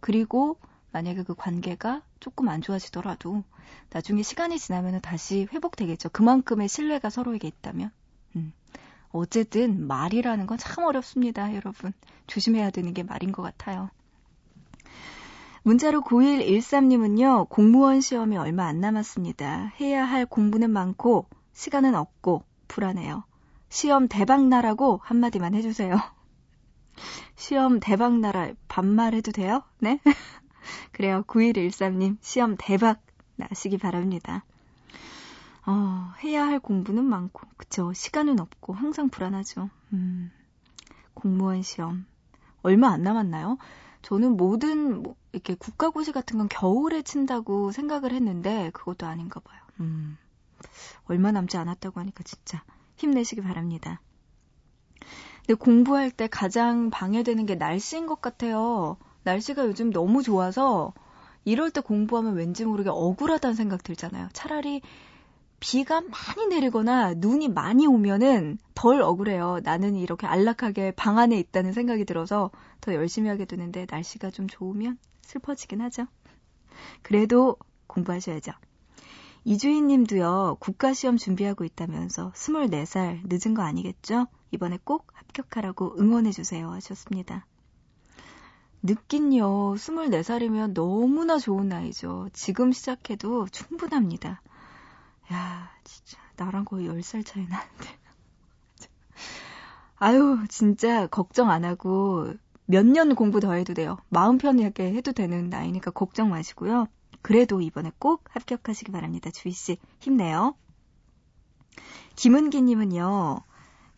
그리고 0.00 0.58
만약에 0.92 1.22
그 1.22 1.34
관계가 1.34 2.02
조금 2.20 2.48
안 2.48 2.60
좋아지더라도 2.60 3.42
나중에 3.90 4.22
시간이 4.22 4.58
지나면 4.58 5.00
다시 5.00 5.46
회복되겠죠. 5.52 6.10
그만큼의 6.10 6.68
신뢰가 6.68 7.10
서로에게 7.10 7.48
있다면. 7.48 7.90
음. 8.36 8.52
어쨌든 9.12 9.86
말이라는 9.88 10.46
건 10.46 10.58
참 10.58 10.84
어렵습니다, 10.84 11.54
여러분. 11.54 11.92
조심해야 12.26 12.70
되는 12.70 12.94
게 12.94 13.02
말인 13.02 13.32
것 13.32 13.42
같아요. 13.42 13.90
문자로 15.62 16.02
9113님은요, 16.02 17.48
공무원 17.48 18.00
시험이 18.00 18.36
얼마 18.36 18.66
안 18.66 18.80
남았습니다. 18.80 19.72
해야 19.80 20.04
할 20.04 20.24
공부는 20.26 20.70
많고, 20.70 21.26
시간은 21.52 21.94
없고, 21.94 22.44
불안해요. 22.68 23.24
시험 23.68 24.08
대박 24.08 24.46
나라고 24.46 25.00
한마디만 25.02 25.54
해주세요. 25.54 25.96
시험 27.36 27.80
대박 27.80 28.18
나라 28.18 28.50
반말 28.68 29.14
해도 29.14 29.32
돼요? 29.32 29.62
네? 29.78 30.00
그래요. 30.92 31.22
9113님, 31.26 32.18
시험 32.20 32.56
대박 32.58 33.00
나시기 33.36 33.78
바랍니다. 33.78 34.44
어, 35.66 36.12
해야 36.22 36.46
할 36.46 36.58
공부는 36.58 37.04
많고, 37.04 37.46
그쵸. 37.56 37.92
시간은 37.92 38.40
없고, 38.40 38.72
항상 38.72 39.08
불안하죠. 39.08 39.70
음, 39.92 40.30
공무원 41.14 41.62
시험. 41.62 42.06
얼마 42.62 42.88
안 42.88 43.02
남았나요? 43.02 43.58
저는 44.02 44.36
모든 44.36 45.02
뭐 45.02 45.14
이렇게 45.32 45.54
국가고시 45.54 46.12
같은 46.12 46.38
건 46.38 46.48
겨울에 46.48 47.02
친다고 47.02 47.70
생각을 47.70 48.12
했는데 48.12 48.70
그것도 48.72 49.06
아닌가 49.06 49.40
봐요. 49.40 49.60
음. 49.80 50.16
얼마 51.04 51.32
남지 51.32 51.56
않았다고 51.56 52.00
하니까 52.00 52.22
진짜 52.22 52.62
힘내시기 52.96 53.42
바랍니다. 53.42 54.00
근데 55.38 55.54
공부할 55.54 56.10
때 56.10 56.28
가장 56.28 56.90
방해되는 56.90 57.46
게 57.46 57.54
날씨인 57.54 58.06
것 58.06 58.20
같아요. 58.20 58.96
날씨가 59.22 59.66
요즘 59.66 59.90
너무 59.90 60.22
좋아서 60.22 60.92
이럴 61.44 61.70
때 61.70 61.80
공부하면 61.80 62.34
왠지 62.34 62.64
모르게 62.64 62.90
억울하다는 62.90 63.54
생각 63.54 63.82
들잖아요. 63.82 64.28
차라리 64.32 64.82
비가 65.58 66.00
많이 66.00 66.46
내리거나 66.48 67.14
눈이 67.14 67.48
많이 67.48 67.86
오면은 67.86 68.58
덜 68.74 69.02
억울해요. 69.02 69.60
나는 69.62 69.94
이렇게 69.94 70.26
안락하게 70.26 70.92
방 70.92 71.18
안에 71.18 71.38
있다는 71.38 71.72
생각이 71.72 72.06
들어서 72.06 72.50
더 72.80 72.94
열심히 72.94 73.28
하게 73.28 73.44
되는데 73.44 73.86
날씨가 73.88 74.30
좀 74.30 74.48
좋으면 74.48 74.98
슬퍼지긴 75.22 75.82
하죠. 75.82 76.06
그래도 77.02 77.56
공부하셔야죠. 77.86 78.52
이주인 79.44 79.86
님도요, 79.86 80.56
국가시험 80.60 81.16
준비하고 81.16 81.64
있다면서 81.64 82.32
24살 82.32 83.20
늦은 83.24 83.54
거 83.54 83.62
아니겠죠? 83.62 84.26
이번에 84.50 84.78
꼭 84.82 85.06
합격하라고 85.14 85.96
응원해주세요 85.98 86.70
하셨습니다. 86.70 87.46
늦긴요, 88.82 89.74
24살이면 89.74 90.72
너무나 90.74 91.38
좋은 91.38 91.68
나이죠. 91.68 92.28
지금 92.32 92.72
시작해도 92.72 93.46
충분합니다. 93.48 94.40
야, 95.32 95.70
진짜 95.84 96.18
나랑 96.36 96.64
거의 96.64 96.88
10살 96.88 97.24
차이 97.24 97.46
나는데. 97.46 97.98
아유, 99.96 100.38
진짜 100.48 101.06
걱정 101.06 101.50
안 101.50 101.64
하고 101.64 102.32
몇 102.64 102.86
년 102.86 103.14
공부 103.14 103.40
더 103.40 103.52
해도 103.52 103.74
돼요. 103.74 103.98
마음 104.08 104.38
편하게 104.38 104.92
해도 104.94 105.12
되는 105.12 105.50
나이니까 105.50 105.90
걱정 105.90 106.30
마시고요. 106.30 106.86
그래도 107.22 107.60
이번에 107.60 107.92
꼭 107.98 108.24
합격하시기 108.30 108.92
바랍니다. 108.92 109.30
주희 109.30 109.52
씨, 109.52 109.76
힘내요. 109.98 110.54
김은기 112.16 112.62
님은요, 112.62 113.42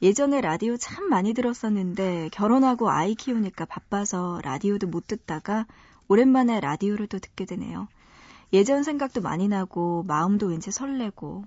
예전에 0.02 0.40
라디오 0.40 0.76
참 0.76 1.08
많이 1.08 1.32
들었었는데 1.32 2.30
결혼하고 2.32 2.90
아이 2.90 3.14
키우니까 3.14 3.66
바빠서 3.66 4.40
라디오도 4.42 4.88
못 4.88 5.06
듣다가 5.06 5.66
오랜만에 6.08 6.60
라디오를 6.60 7.06
또 7.06 7.20
듣게 7.20 7.44
되네요. 7.44 7.86
예전 8.52 8.82
생각도 8.82 9.20
많이 9.20 9.46
나고 9.48 10.02
마음도 10.02 10.46
왠지 10.46 10.72
설레고 10.72 11.44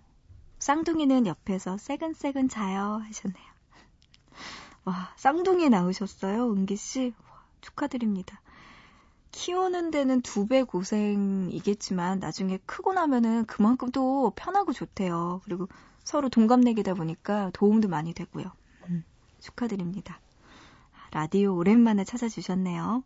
쌍둥이는 0.59 1.27
옆에서 1.27 1.77
새근새근 1.77 2.47
자요 2.47 3.01
하셨네요. 3.05 3.45
와 4.85 5.13
쌍둥이 5.17 5.69
낳으셨어요 5.69 6.51
은기 6.53 6.77
씨 6.77 7.13
축하드립니다. 7.59 8.41
키우는 9.31 9.91
데는 9.91 10.21
두 10.21 10.47
배 10.47 10.63
고생이겠지만 10.63 12.19
나중에 12.19 12.57
크고 12.65 12.93
나면은 12.93 13.45
그만큼 13.45 13.91
또 13.91 14.31
편하고 14.35 14.71
좋대요. 14.71 15.41
그리고 15.43 15.67
서로 16.05 16.29
동갑내기다 16.29 16.93
보니까 16.93 17.51
도움도 17.53 17.89
많이 17.89 18.13
되고요. 18.13 18.45
음, 18.89 19.03
축하드립니다. 19.41 20.21
라디오 21.11 21.55
오랜만에 21.55 22.03
찾아주셨네요. 22.05 23.03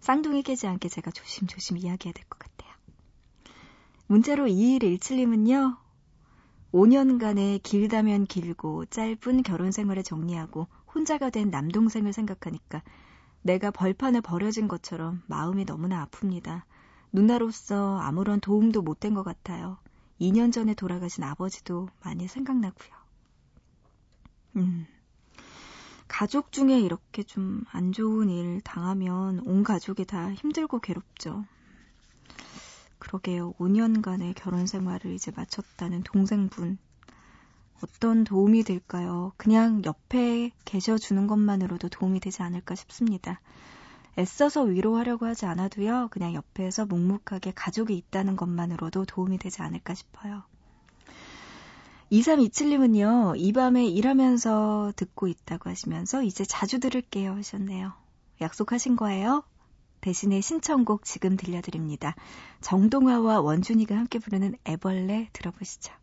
쌍둥이 0.00 0.42
깨지 0.44 0.66
않게 0.68 0.88
제가 0.88 1.10
조심조심 1.10 1.78
이야기해야 1.78 2.12
될 2.12 2.24
것 2.28 2.38
같아요. 2.38 2.72
문자로 4.06 4.46
2117님은요, 4.46 5.78
5년간의 6.72 7.62
길다면 7.62 8.26
길고 8.26 8.84
짧은 8.86 9.42
결혼 9.44 9.72
생활을 9.72 10.02
정리하고 10.02 10.68
혼자가 10.94 11.30
된 11.30 11.50
남동생을 11.50 12.12
생각하니까 12.12 12.82
내가 13.42 13.70
벌판에 13.70 14.20
버려진 14.20 14.68
것처럼 14.68 15.22
마음이 15.26 15.64
너무나 15.64 16.06
아픕니다. 16.06 16.62
누나로서 17.12 17.98
아무런 18.00 18.40
도움도 18.40 18.82
못 18.82 19.00
된 19.00 19.14
것 19.14 19.22
같아요. 19.22 19.78
2년 20.20 20.52
전에 20.52 20.74
돌아가신 20.74 21.24
아버지도 21.24 21.88
많이 22.02 22.28
생각나고요. 22.28 22.90
음. 24.56 24.86
가족 26.06 26.52
중에 26.52 26.78
이렇게 26.80 27.22
좀 27.22 27.64
안 27.72 27.92
좋은 27.92 28.28
일 28.28 28.60
당하면 28.60 29.40
온 29.40 29.64
가족이 29.64 30.04
다 30.04 30.32
힘들고 30.32 30.78
괴롭죠. 30.78 31.44
그러게요. 32.98 33.52
5년간의 33.54 34.34
결혼 34.36 34.66
생활을 34.66 35.12
이제 35.12 35.32
마쳤다는 35.34 36.02
동생분. 36.04 36.78
어떤 37.82 38.24
도움이 38.24 38.62
될까요? 38.62 39.32
그냥 39.36 39.82
옆에 39.84 40.52
계셔주는 40.64 41.26
것만으로도 41.26 41.88
도움이 41.88 42.20
되지 42.20 42.42
않을까 42.42 42.74
싶습니다. 42.76 43.40
애써서 44.18 44.62
위로하려고 44.62 45.26
하지 45.26 45.46
않아도요, 45.46 46.08
그냥 46.10 46.34
옆에서 46.34 46.86
묵묵하게 46.86 47.52
가족이 47.54 47.96
있다는 47.96 48.36
것만으로도 48.36 49.04
도움이 49.06 49.38
되지 49.38 49.62
않을까 49.62 49.94
싶어요. 49.94 50.44
2327님은요, 52.12 53.34
이 53.36 53.52
밤에 53.52 53.86
일하면서 53.86 54.92
듣고 54.94 55.26
있다고 55.26 55.70
하시면서 55.70 56.22
이제 56.22 56.44
자주 56.44 56.78
들을게요 56.78 57.32
하셨네요. 57.32 57.92
약속하신 58.40 58.96
거예요? 58.96 59.42
대신에 60.00 60.40
신청곡 60.40 61.04
지금 61.04 61.36
들려드립니다. 61.36 62.14
정동화와 62.60 63.40
원준이가 63.40 63.96
함께 63.96 64.18
부르는 64.18 64.54
애벌레 64.66 65.30
들어보시죠. 65.32 65.94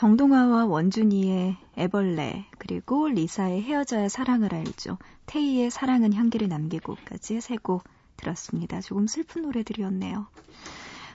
정동화와 0.00 0.64
원준이의 0.64 1.58
애벌레, 1.76 2.46
그리고 2.56 3.08
리사의 3.08 3.60
헤어져야 3.60 4.08
사랑을 4.08 4.54
알죠. 4.54 4.96
태희의 5.26 5.70
사랑은 5.70 6.14
향기를 6.14 6.48
남기고까지 6.48 7.42
세 7.42 7.56
곡 7.56 7.84
들었습니다. 8.16 8.80
조금 8.80 9.06
슬픈 9.06 9.42
노래들이었네요. 9.42 10.26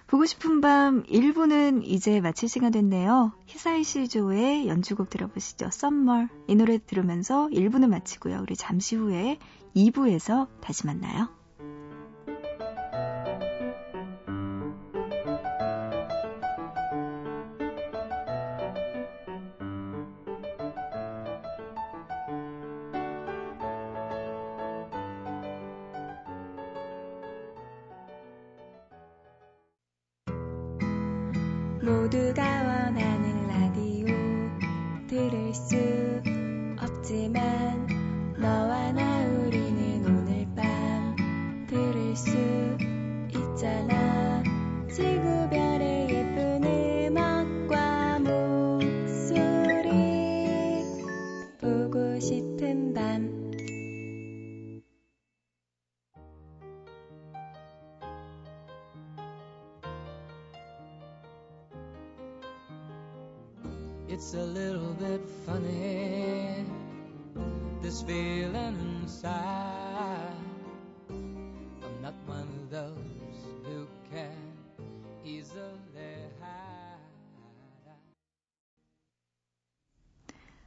보고 0.05 0.27
싶은 0.27 0.61
밤 0.61 1.01
1부는 1.05 1.81
이제 1.83 2.21
마칠 2.21 2.47
시간 2.47 2.71
됐네요. 2.71 3.31
히사이시 3.47 3.83
조의 3.83 4.67
연주곡 4.67 5.09
들어보시죠. 5.09 5.71
Summer. 5.71 6.27
이 6.47 6.53
노래 6.53 6.77
들으면서 6.77 7.47
1부는 7.47 7.87
마치고요. 7.87 8.37
우리 8.43 8.55
잠시 8.55 8.95
후에 8.95 9.39
2부에서 9.75 10.47
다시 10.61 10.85
만나요. 10.85 11.29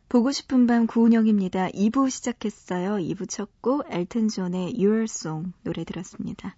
보고 0.09 0.33
싶은 0.33 0.67
밤 0.67 0.87
구은영입니다. 0.87 1.69
2부 1.69 2.09
시작했어요. 2.09 2.97
2부 2.97 3.29
첫 3.29 3.51
곡 3.61 3.85
엘튼 3.91 4.29
존의 4.29 4.75
Your 4.79 5.03
Song 5.03 5.53
노래 5.65 5.85
들었습니다. 5.85 6.57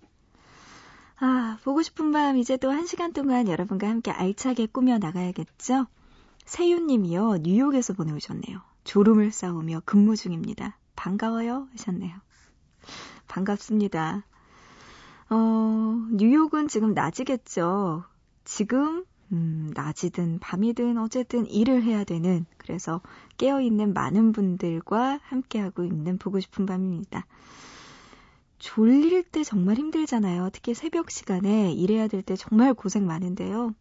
아, 1.18 1.58
보고 1.64 1.82
싶은 1.82 2.12
밤 2.12 2.36
이제 2.38 2.56
또한 2.56 2.86
시간 2.86 3.12
동안 3.12 3.48
여러분과 3.48 3.88
함께 3.88 4.12
알차게 4.12 4.66
꾸며 4.66 4.98
나가야겠죠? 4.98 5.86
세윤 6.44 6.86
님이요 6.86 7.38
뉴욕에서 7.42 7.92
보내오셨네요. 7.94 8.60
졸음을 8.84 9.32
싸우며 9.32 9.82
근무 9.84 10.16
중입니다. 10.16 10.78
반가워요 10.94 11.68
하셨네요. 11.72 12.14
반갑습니다. 13.26 14.24
어, 15.28 15.36
뉴욕은 16.12 16.68
지금 16.68 16.94
낮이겠죠. 16.94 18.04
지금 18.44 19.04
음, 19.32 19.70
낮이든 19.74 20.40
밤이든 20.40 20.98
어쨌든 20.98 21.46
일을 21.46 21.82
해야 21.84 22.04
되는 22.04 22.46
그래서 22.58 23.00
깨어있는 23.38 23.94
많은 23.94 24.32
분들과 24.32 25.20
함께하고 25.22 25.84
있는 25.84 26.18
보고 26.18 26.40
싶은 26.40 26.66
밤입니다. 26.66 27.26
졸릴 28.58 29.22
때 29.24 29.42
정말 29.42 29.76
힘들잖아요. 29.76 30.50
특히 30.52 30.74
새벽 30.74 31.10
시간에 31.10 31.72
일해야 31.72 32.08
될 32.08 32.22
때 32.22 32.36
정말 32.36 32.74
고생 32.74 33.06
많은데요. 33.06 33.74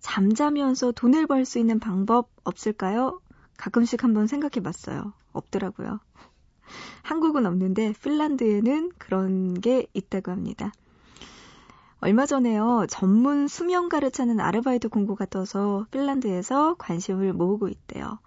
잠자면서 0.00 0.92
돈을 0.92 1.26
벌 1.26 1.44
수 1.44 1.58
있는 1.58 1.78
방법 1.78 2.30
없을까요? 2.44 3.20
가끔씩 3.56 4.04
한번 4.04 4.26
생각해 4.26 4.62
봤어요. 4.62 5.12
없더라고요. 5.32 6.00
한국은 7.02 7.46
없는데 7.46 7.92
핀란드에는 8.02 8.92
그런 8.98 9.60
게 9.60 9.86
있다고 9.94 10.30
합니다. 10.32 10.72
얼마 12.04 12.26
전에요. 12.26 12.84
전문 12.90 13.48
수면가를 13.48 14.10
찾는 14.10 14.38
아르바이트 14.38 14.90
공고가 14.90 15.24
떠서 15.24 15.86
핀란드에서 15.90 16.74
관심을 16.74 17.32
모으고 17.32 17.68
있대요. 17.68 18.18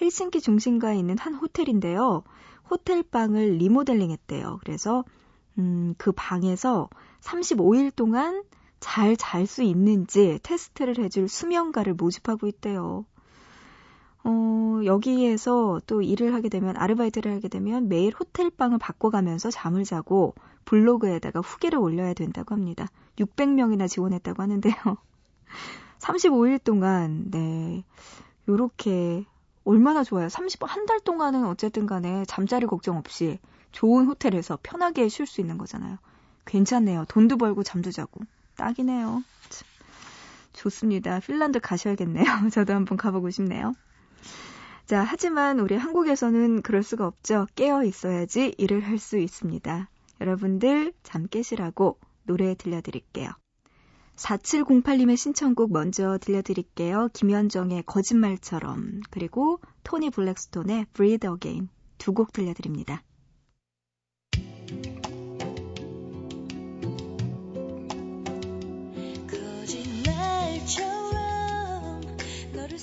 헬싱키 0.00 0.40
중심가에 0.40 0.98
있는 0.98 1.16
한 1.16 1.34
호텔인데요. 1.34 2.24
호텔 2.68 3.04
방을 3.04 3.58
리모델링 3.58 4.10
했대요. 4.10 4.58
그래서 4.64 5.04
음, 5.58 5.94
그 5.96 6.10
방에서 6.10 6.88
35일 7.20 7.94
동안 7.94 8.42
잘 8.80 9.14
잘 9.16 9.46
수 9.46 9.62
있는지 9.62 10.40
테스트를 10.42 10.98
해줄 10.98 11.28
수면가를 11.28 11.94
모집하고 11.94 12.48
있대요. 12.48 13.04
어, 14.24 14.80
여기에서 14.84 15.80
또 15.86 16.02
일을 16.02 16.34
하게 16.34 16.48
되면, 16.48 16.76
아르바이트를 16.76 17.34
하게 17.34 17.48
되면 17.48 17.88
매일 17.88 18.14
호텔 18.18 18.50
방을 18.50 18.78
바꿔가면서 18.78 19.50
잠을 19.50 19.84
자고 19.84 20.34
블로그에다가 20.66 21.40
후기를 21.40 21.78
올려야 21.78 22.14
된다고 22.14 22.54
합니다. 22.54 22.86
600명이나 23.16 23.88
지원했다고 23.88 24.42
하는데요. 24.42 24.74
35일 26.00 26.62
동안, 26.62 27.30
네. 27.30 27.84
요렇게, 28.48 29.24
얼마나 29.64 30.02
좋아요. 30.04 30.28
30, 30.28 30.60
한 30.64 30.86
달 30.86 31.00
동안은 31.00 31.44
어쨌든 31.46 31.86
간에 31.86 32.24
잠자리 32.26 32.66
걱정 32.66 32.96
없이 32.96 33.38
좋은 33.72 34.06
호텔에서 34.06 34.58
편하게 34.62 35.08
쉴 35.08 35.26
수 35.26 35.40
있는 35.40 35.58
거잖아요. 35.58 35.98
괜찮네요. 36.46 37.04
돈도 37.08 37.36
벌고 37.36 37.62
잠도 37.62 37.90
자고. 37.92 38.20
딱이네요. 38.56 39.22
참, 39.48 39.68
좋습니다. 40.54 41.20
핀란드 41.20 41.60
가셔야겠네요. 41.60 42.24
저도 42.52 42.74
한번 42.74 42.96
가보고 42.98 43.30
싶네요. 43.30 43.74
자, 44.86 45.04
하지만 45.04 45.60
우리 45.60 45.76
한국에서는 45.76 46.62
그럴 46.62 46.82
수가 46.82 47.06
없죠. 47.06 47.46
깨어 47.54 47.84
있어야지 47.84 48.54
일을 48.58 48.80
할 48.80 48.98
수 48.98 49.18
있습니다. 49.18 49.88
여러분들 50.20 50.92
잠 51.02 51.26
깨시라고 51.26 51.98
노래 52.24 52.54
들려드릴게요. 52.54 53.30
4708님의 54.16 55.16
신청곡 55.16 55.72
먼저 55.72 56.18
들려드릴게요. 56.20 57.08
김현정의 57.14 57.84
거짓말처럼 57.86 59.00
그리고 59.10 59.60
토니 59.84 60.10
블랙스톤의 60.10 60.86
Breathe 60.92 61.30
Again 61.30 61.68
두 61.98 62.12
곡 62.12 62.32
들려드립니다. 62.32 63.02
거짓말처럼 70.80 72.00
너를 72.52 72.78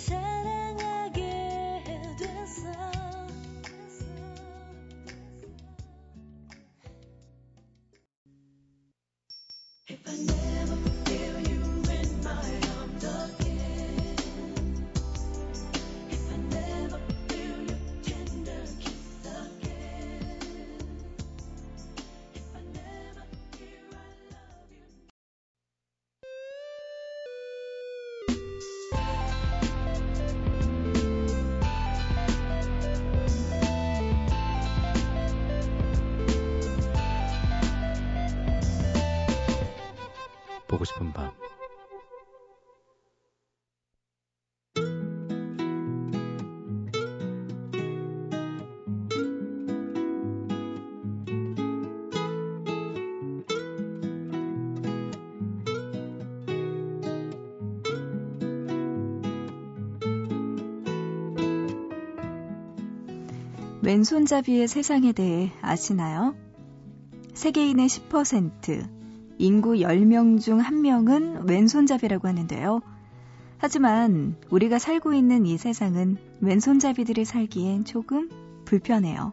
I 10.09 10.15
never 10.15 10.56
왼손잡이의 63.87 64.67
세상에 64.67 65.13
대해 65.13 65.49
아시나요? 65.61 66.35
세계인의 67.33 67.87
10%, 67.87 68.85
인구 69.37 69.75
10명 69.75 70.41
중 70.41 70.59
1명은 70.59 71.47
왼손잡이라고 71.47 72.27
하는데요. 72.27 72.81
하지만 73.57 74.35
우리가 74.49 74.77
살고 74.77 75.13
있는 75.13 75.45
이 75.45 75.57
세상은 75.57 76.17
왼손잡이들이 76.41 77.23
살기엔 77.23 77.85
조금 77.85 78.29
불편해요. 78.65 79.31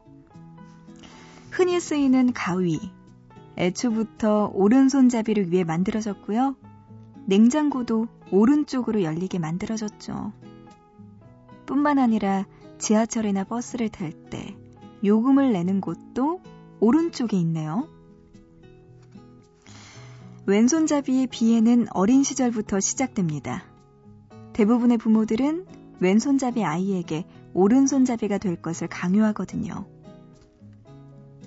흔히 1.50 1.80
쓰이는 1.80 2.32
가위, 2.32 2.78
애초부터 3.58 4.52
오른손잡이를 4.54 5.50
위해 5.50 5.64
만들어졌고요. 5.64 6.54
냉장고도 7.26 8.06
오른쪽으로 8.30 9.02
열리게 9.02 9.40
만들어졌죠. 9.40 10.32
뿐만 11.66 11.98
아니라 11.98 12.46
지하철이나 12.78 13.44
버스를 13.44 13.88
탈 13.88 14.12
때 14.30 14.56
요금을 15.04 15.52
내는 15.52 15.80
곳도 15.80 16.40
오른쪽에 16.80 17.36
있네요. 17.38 17.88
왼손잡이의 20.46 21.26
비애는 21.28 21.86
어린 21.90 22.22
시절부터 22.22 22.80
시작됩니다. 22.80 23.64
대부분의 24.52 24.98
부모들은 24.98 25.66
왼손잡이 26.00 26.64
아이에게 26.64 27.26
오른손잡이가 27.54 28.38
될 28.38 28.60
것을 28.60 28.88
강요하거든요. 28.88 29.86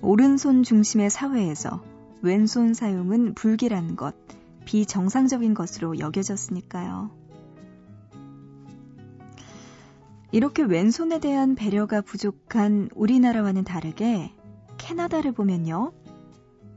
오른손 0.02 0.64
중심의 0.64 1.10
사회에서 1.10 1.84
왼손 2.22 2.74
사용은 2.74 3.34
불길한 3.34 3.96
것, 3.96 4.16
비정상적인 4.66 5.54
것으로 5.54 6.00
여겨졌으니까요. 6.00 7.27
이렇게 10.32 10.64
왼손에 10.64 11.20
대한 11.20 11.56
배려가 11.56 12.02
부족한 12.02 12.90
우리나라와는 12.94 13.64
다르게 13.64 14.32
캐나다를 14.78 15.32
보면요. 15.32 15.94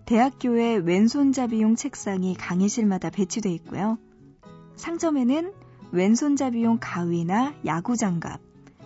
대학교에 0.06 0.76
왼손잡이용 0.76 1.76
책상이 1.76 2.34
강의실마다 2.34 3.10
배치돼 3.10 3.52
있고요. 3.54 3.98
상점에는 4.76 5.52
왼손잡이용 5.92 6.78
가위나 6.80 7.54
야구 7.66 7.96
장갑, 7.96 8.40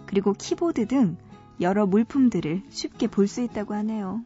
그리고 0.07 0.33
키보드 0.33 0.87
등 0.87 1.17
여러 1.61 1.87
물품들을 1.87 2.63
쉽게 2.69 3.07
볼 3.07 3.29
수 3.29 3.43
있다고 3.43 3.75
하네요. 3.75 4.23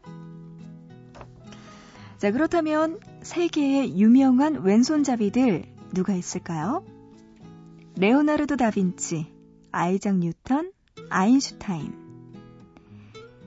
자, 2.16 2.32
그렇다면 2.32 2.98
세계의 3.22 3.98
유명한 3.98 4.62
왼손잡이들 4.62 5.64
누가 5.94 6.14
있을까요? 6.14 6.84
레오나르도 7.96 8.56
다빈치, 8.56 9.32
아이작 9.80 10.16
뉴턴, 10.16 10.72
아인슈타인. 11.08 11.92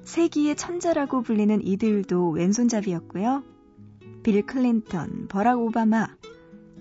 세기의 0.06 0.56
천재라고 0.56 1.24
불리는 1.24 1.62
이들도 1.62 2.30
왼손잡이였고요. 2.30 3.44
빌 4.24 4.46
클린턴, 4.46 5.28
버락 5.28 5.60
오바마, 5.60 6.08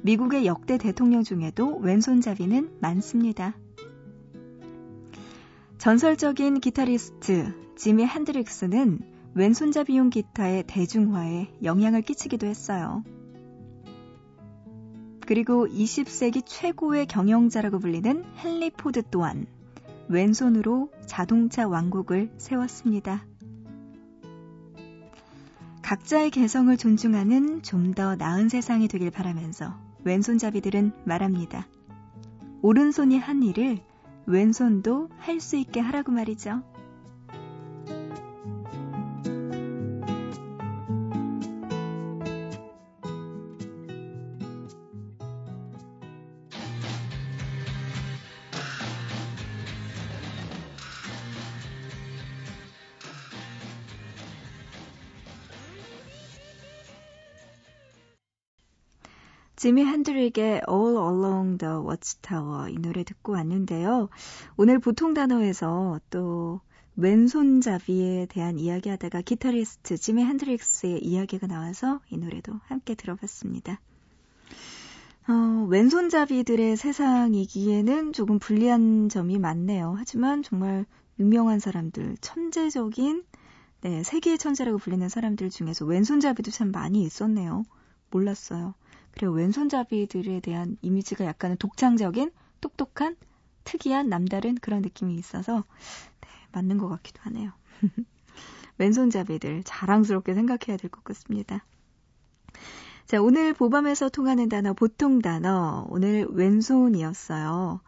미국의 0.03 0.47
역대 0.47 0.79
대통령 0.79 1.25
중에도 1.25 1.79
왼손잡이는 1.79 2.77
많습니다. 2.81 3.57
전설적인 5.79 6.61
기타리스트 6.61 7.53
지미 7.75 8.07
핸드릭스는 8.07 9.01
왼손잡이용 9.35 10.11
기타의 10.11 10.63
대중화에 10.69 11.49
영향을 11.65 12.03
끼치기도 12.03 12.47
했어요. 12.47 13.03
그리고 15.31 15.69
20세기 15.69 16.43
최고의 16.45 17.07
경영자라고 17.07 17.79
불리는 17.79 18.25
헨리 18.43 18.69
포드 18.69 19.05
또한 19.13 19.47
왼손으로 20.09 20.91
자동차 21.07 21.69
왕국을 21.69 22.33
세웠습니다. 22.37 23.25
각자의 25.83 26.33
개성을 26.33 26.77
존중하는 26.77 27.63
좀 27.63 27.95
더 27.95 28.17
나은 28.17 28.49
세상이 28.49 28.89
되길 28.89 29.13
바라면서 29.13 29.73
왼손잡이들은 30.03 30.95
말합니다. 31.05 31.69
오른손이 32.63 33.17
한 33.17 33.45
일을 33.45 33.79
왼손도 34.27 35.11
할 35.21 35.39
수 35.39 35.55
있게 35.55 35.79
하라고 35.79 36.11
말이죠. 36.11 36.65
지미 59.61 59.85
핸드릭의 59.85 60.63
All 60.71 60.97
Along 60.97 61.59
the 61.59 61.75
Watchtower 61.87 62.71
이 62.71 62.79
노래 62.79 63.05
듣고 63.05 63.33
왔는데요. 63.33 64.09
오늘 64.57 64.79
보통 64.79 65.13
단어에서 65.13 66.01
또 66.09 66.63
왼손잡이에 66.97 68.25
대한 68.31 68.59
이야기 68.59 68.89
하다가 68.89 69.21
기타리스트 69.21 69.99
지미 69.99 70.25
핸드릭스의 70.25 71.05
이야기가 71.05 71.47
나와서 71.47 72.01
이 72.09 72.17
노래도 72.17 72.55
함께 72.69 72.95
들어봤습니다. 72.95 73.79
어, 75.29 75.67
왼손잡이들의 75.69 76.79
세상이기에는 76.79 78.15
조금 78.15 78.39
불리한 78.39 79.11
점이 79.11 79.39
많네요. 79.39 79.95
하지만 79.99 80.43
정말 80.43 80.87
유명한 81.19 81.59
사람들, 81.59 82.17
천재적인 82.23 83.25
네, 83.83 84.03
세계의 84.05 84.39
천재라고 84.39 84.79
불리는 84.79 85.07
사람들 85.11 85.51
중에서 85.51 85.85
왼손잡이도 85.85 86.51
참 86.51 86.71
많이 86.71 87.03
있었네요. 87.03 87.65
몰랐어요. 88.11 88.73
그리고 89.13 89.35
왼손잡이들에 89.35 90.41
대한 90.41 90.77
이미지가 90.83 91.25
약간은 91.25 91.57
독창적인, 91.59 92.31
똑똑한, 92.61 93.17
특이한, 93.65 94.09
남다른 94.09 94.55
그런 94.57 94.83
느낌이 94.83 95.15
있어서 95.17 95.65
네, 96.21 96.29
맞는 96.53 96.79
것 96.79 96.89
같기도 96.89 97.21
하네요. 97.25 97.53
왼손잡이들 98.79 99.63
자랑스럽게 99.65 100.35
생각해야 100.35 100.77
될 100.77 100.91
것 100.91 101.05
같습니다. 101.05 101.65
자, 103.07 103.21
오늘 103.21 103.53
보밤에서 103.53 104.09
통하는 104.09 104.49
단어, 104.49 104.73
보통 104.73 105.21
단어, 105.21 105.87
오늘 105.91 106.27
왼손이었어요. 106.31 107.81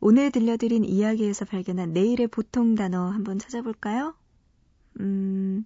오늘 0.00 0.30
들려드린 0.30 0.84
이야기에서 0.84 1.44
발견한 1.44 1.92
내일의 1.92 2.28
보통 2.28 2.74
단어 2.74 3.08
한번 3.10 3.38
찾아볼까요? 3.38 4.14
음, 5.00 5.64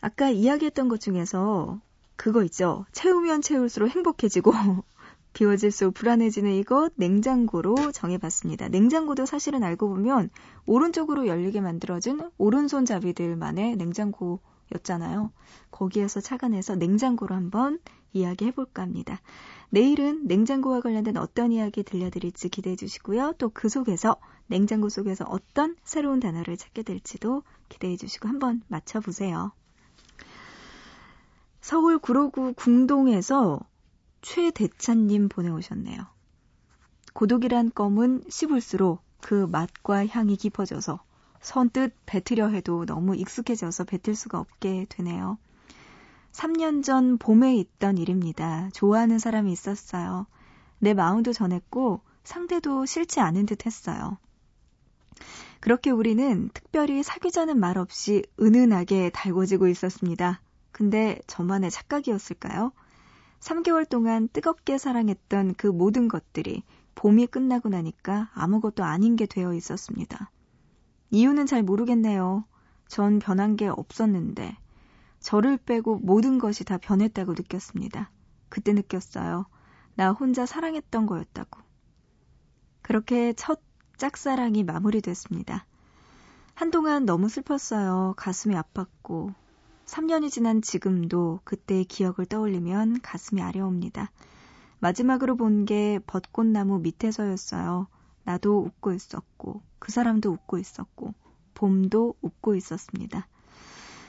아까 0.00 0.30
이야기했던 0.30 0.88
것 0.88 1.00
중에서 1.00 1.80
그거 2.20 2.44
있죠. 2.44 2.84
채우면 2.92 3.40
채울수록 3.40 3.88
행복해지고 3.88 4.52
비워질수록 5.32 5.94
불안해지는 5.94 6.52
이것 6.52 6.92
냉장고로 6.96 7.92
정해봤습니다. 7.92 8.68
냉장고도 8.68 9.24
사실은 9.24 9.64
알고 9.64 9.88
보면 9.88 10.28
오른쪽으로 10.66 11.26
열리게 11.26 11.62
만들어진 11.62 12.20
오른손잡이들만의 12.36 13.76
냉장고였잖아요. 13.76 15.32
거기에서 15.70 16.20
착안해서 16.20 16.76
냉장고로 16.76 17.34
한번 17.34 17.78
이야기해볼까 18.12 18.82
합니다. 18.82 19.22
내일은 19.70 20.26
냉장고와 20.26 20.82
관련된 20.82 21.16
어떤 21.16 21.52
이야기 21.52 21.82
들려드릴지 21.82 22.50
기대해 22.50 22.76
주시고요. 22.76 23.32
또 23.38 23.48
그 23.48 23.70
속에서 23.70 24.16
냉장고 24.46 24.90
속에서 24.90 25.24
어떤 25.24 25.74
새로운 25.84 26.20
단어를 26.20 26.58
찾게 26.58 26.82
될지도 26.82 27.44
기대해 27.70 27.96
주시고 27.96 28.28
한번 28.28 28.60
맞춰보세요. 28.68 29.52
서울 31.70 32.00
구로구 32.00 32.52
궁동에서 32.54 33.60
최대찬님 34.22 35.28
보내오셨네요. 35.28 36.04
고독이란 37.12 37.70
껌은 37.72 38.24
씹을수록 38.28 39.04
그 39.20 39.46
맛과 39.46 40.04
향이 40.08 40.34
깊어져서 40.34 40.98
선뜻 41.40 41.94
뱉으려 42.06 42.48
해도 42.48 42.84
너무 42.86 43.14
익숙해져서 43.14 43.84
뱉을 43.84 44.16
수가 44.16 44.40
없게 44.40 44.86
되네요. 44.88 45.38
3년 46.32 46.82
전 46.82 47.18
봄에 47.18 47.54
있던 47.54 47.98
일입니다. 47.98 48.68
좋아하는 48.72 49.20
사람이 49.20 49.52
있었어요. 49.52 50.26
내 50.80 50.92
마음도 50.92 51.32
전했고 51.32 52.00
상대도 52.24 52.84
싫지 52.84 53.20
않은 53.20 53.46
듯 53.46 53.64
했어요. 53.64 54.18
그렇게 55.60 55.90
우리는 55.90 56.50
특별히 56.52 57.04
사귀자는 57.04 57.60
말 57.60 57.78
없이 57.78 58.24
은은하게 58.40 59.10
달궈지고 59.10 59.68
있었습니다. 59.68 60.40
근데 60.72 61.20
저만의 61.26 61.70
착각이었을까요? 61.70 62.72
3개월 63.40 63.88
동안 63.88 64.28
뜨겁게 64.32 64.78
사랑했던 64.78 65.54
그 65.54 65.66
모든 65.66 66.08
것들이 66.08 66.62
봄이 66.94 67.26
끝나고 67.26 67.68
나니까 67.70 68.30
아무것도 68.34 68.84
아닌 68.84 69.16
게 69.16 69.26
되어 69.26 69.54
있었습니다. 69.54 70.30
이유는 71.10 71.46
잘 71.46 71.62
모르겠네요. 71.62 72.44
전 72.86 73.18
변한 73.18 73.56
게 73.56 73.68
없었는데 73.68 74.56
저를 75.20 75.56
빼고 75.56 75.98
모든 75.98 76.38
것이 76.38 76.64
다 76.64 76.78
변했다고 76.78 77.32
느꼈습니다. 77.32 78.10
그때 78.48 78.72
느꼈어요. 78.72 79.46
나 79.94 80.12
혼자 80.12 80.46
사랑했던 80.46 81.06
거였다고. 81.06 81.60
그렇게 82.82 83.32
첫 83.34 83.60
짝사랑이 83.96 84.64
마무리됐습니다. 84.64 85.66
한동안 86.54 87.06
너무 87.06 87.28
슬펐어요. 87.28 88.14
가슴이 88.16 88.54
아팠고 88.54 89.34
3년이 89.90 90.30
지난 90.30 90.62
지금도 90.62 91.40
그때의 91.44 91.84
기억을 91.84 92.24
떠올리면 92.28 93.00
가슴이 93.02 93.42
아려옵니다. 93.42 94.12
마지막으로 94.78 95.36
본 95.36 95.64
게 95.64 95.98
벚꽃나무 96.06 96.78
밑에서였어요. 96.78 97.88
나도 98.24 98.60
웃고 98.60 98.92
있었고 98.92 99.62
그 99.80 99.90
사람도 99.90 100.30
웃고 100.30 100.58
있었고 100.58 101.12
봄도 101.54 102.14
웃고 102.22 102.54
있었습니다. 102.54 103.26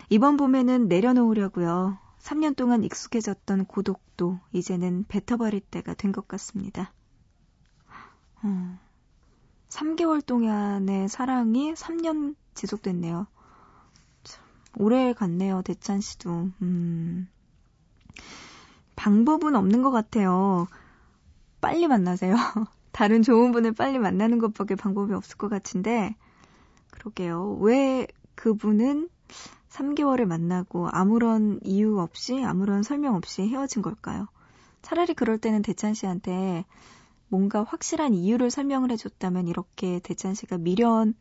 이번 0.09 0.37
봄에는 0.37 0.87
내려놓으려고요. 0.87 1.97
3년 2.19 2.55
동안 2.55 2.83
익숙해졌던 2.83 3.65
고독도 3.65 4.39
이제는 4.53 5.05
뱉어버릴 5.07 5.61
때가 5.61 5.95
된 5.95 6.11
것 6.11 6.27
같습니다. 6.27 6.93
음, 8.43 8.77
3개월 9.69 10.23
동안의 10.23 11.09
사랑이 11.09 11.73
3년 11.73 12.35
지속됐네요. 12.53 13.25
참, 14.71 14.83
오래 14.83 15.13
갔네요, 15.13 15.61
대찬 15.63 16.01
씨도. 16.01 16.49
음, 16.61 17.27
방법은 18.95 19.55
없는 19.55 19.81
것 19.81 19.91
같아요. 19.91 20.67
빨리 21.59 21.87
만나세요. 21.87 22.35
다른 22.91 23.21
좋은 23.21 23.51
분을 23.51 23.73
빨리 23.73 23.99
만나는 23.99 24.39
것밖에 24.39 24.75
방법이 24.75 25.13
없을 25.13 25.37
것 25.37 25.49
같은데, 25.49 26.15
그러게요. 26.91 27.57
왜 27.61 28.07
그분은 28.35 29.09
3개월을 29.69 30.25
만나고 30.25 30.89
아무런 30.91 31.59
이유 31.63 31.99
없이, 31.99 32.43
아무런 32.43 32.83
설명 32.83 33.15
없이 33.15 33.43
헤어진 33.43 33.81
걸까요? 33.81 34.27
차라리 34.81 35.13
그럴 35.13 35.37
때는 35.37 35.61
대찬 35.61 35.93
씨한테 35.93 36.65
뭔가 37.29 37.63
확실한 37.63 38.13
이유를 38.13 38.51
설명을 38.51 38.91
해줬다면 38.91 39.47
이렇게 39.47 39.99
대찬 39.99 40.33
씨가 40.33 40.57
미련 40.57 41.13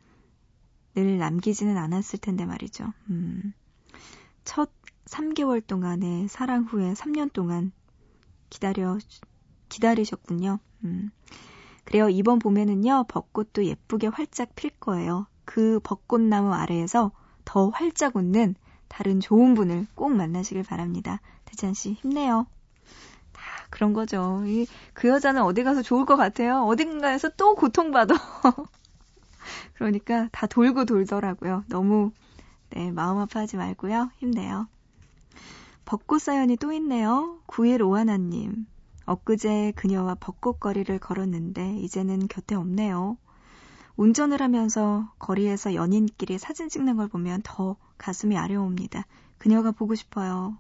을 1.01 1.19
남기지는 1.19 1.77
않았을 1.77 2.19
텐데 2.19 2.45
말이죠. 2.45 2.93
음, 3.11 3.53
첫 4.45 4.71
3개월 5.07 5.67
동안의 5.67 6.29
사랑 6.29 6.65
후에 6.65 6.93
3년 6.93 7.33
동안 7.33 7.73
기다려, 8.49 8.99
기다리셨군요. 9.69 10.59
음. 10.85 11.11
그래요. 11.85 12.09
이번 12.09 12.39
봄에는요, 12.39 13.07
벚꽃도 13.09 13.65
예쁘게 13.65 14.09
활짝 14.09 14.55
필 14.55 14.71
거예요. 14.79 15.27
그 15.45 15.81
벚꽃나무 15.83 16.53
아래에서 16.53 17.11
더 17.45 17.69
활짝 17.71 18.17
웃는 18.17 18.55
다른 18.89 19.21
좋은 19.21 19.55
분을 19.55 19.87
꼭 19.95 20.11
만나시길 20.11 20.63
바랍니다. 20.63 21.21
대찬 21.47 21.75
씨, 21.75 21.95
힘내요. 21.95 22.47
다 23.33 23.43
그런 23.71 23.93
거죠. 23.93 24.43
이, 24.47 24.67
그 24.93 25.09
여자는 25.09 25.43
어디 25.43 25.65
가서 25.65 25.83
좋을 25.83 26.05
것 26.05 26.17
같아요. 26.17 26.63
어딘가에서 26.65 27.31
또 27.31 27.55
고통받아. 27.55 28.15
그러니까 29.81 30.29
다 30.31 30.47
돌고 30.47 30.85
돌더라고요. 30.85 31.64
너무, 31.69 32.12
네, 32.69 32.90
마음 32.90 33.16
아파하지 33.16 33.57
말고요. 33.57 34.11
힘내요. 34.19 34.69
벚꽃 35.87 36.21
사연이 36.21 36.59
또 36.59 36.71
있네요. 36.73 37.38
9일 37.47 37.81
오하나님. 37.81 38.66
엊그제 39.07 39.73
그녀와 39.77 40.16
벚꽃거리를 40.16 40.99
걸었는데 40.99 41.79
이제는 41.79 42.29
곁에 42.29 42.57
없네요. 42.57 43.16
운전을 43.97 44.43
하면서 44.43 45.11
거리에서 45.19 45.73
연인끼리 45.75 46.37
사진 46.37 46.69
찍는 46.69 46.99
걸 46.99 47.09
보면 47.09 47.40
더 47.43 47.77
가슴이 47.97 48.37
아려옵니다. 48.37 49.07
그녀가 49.38 49.71
보고 49.73 49.95
싶어요. 49.95 50.59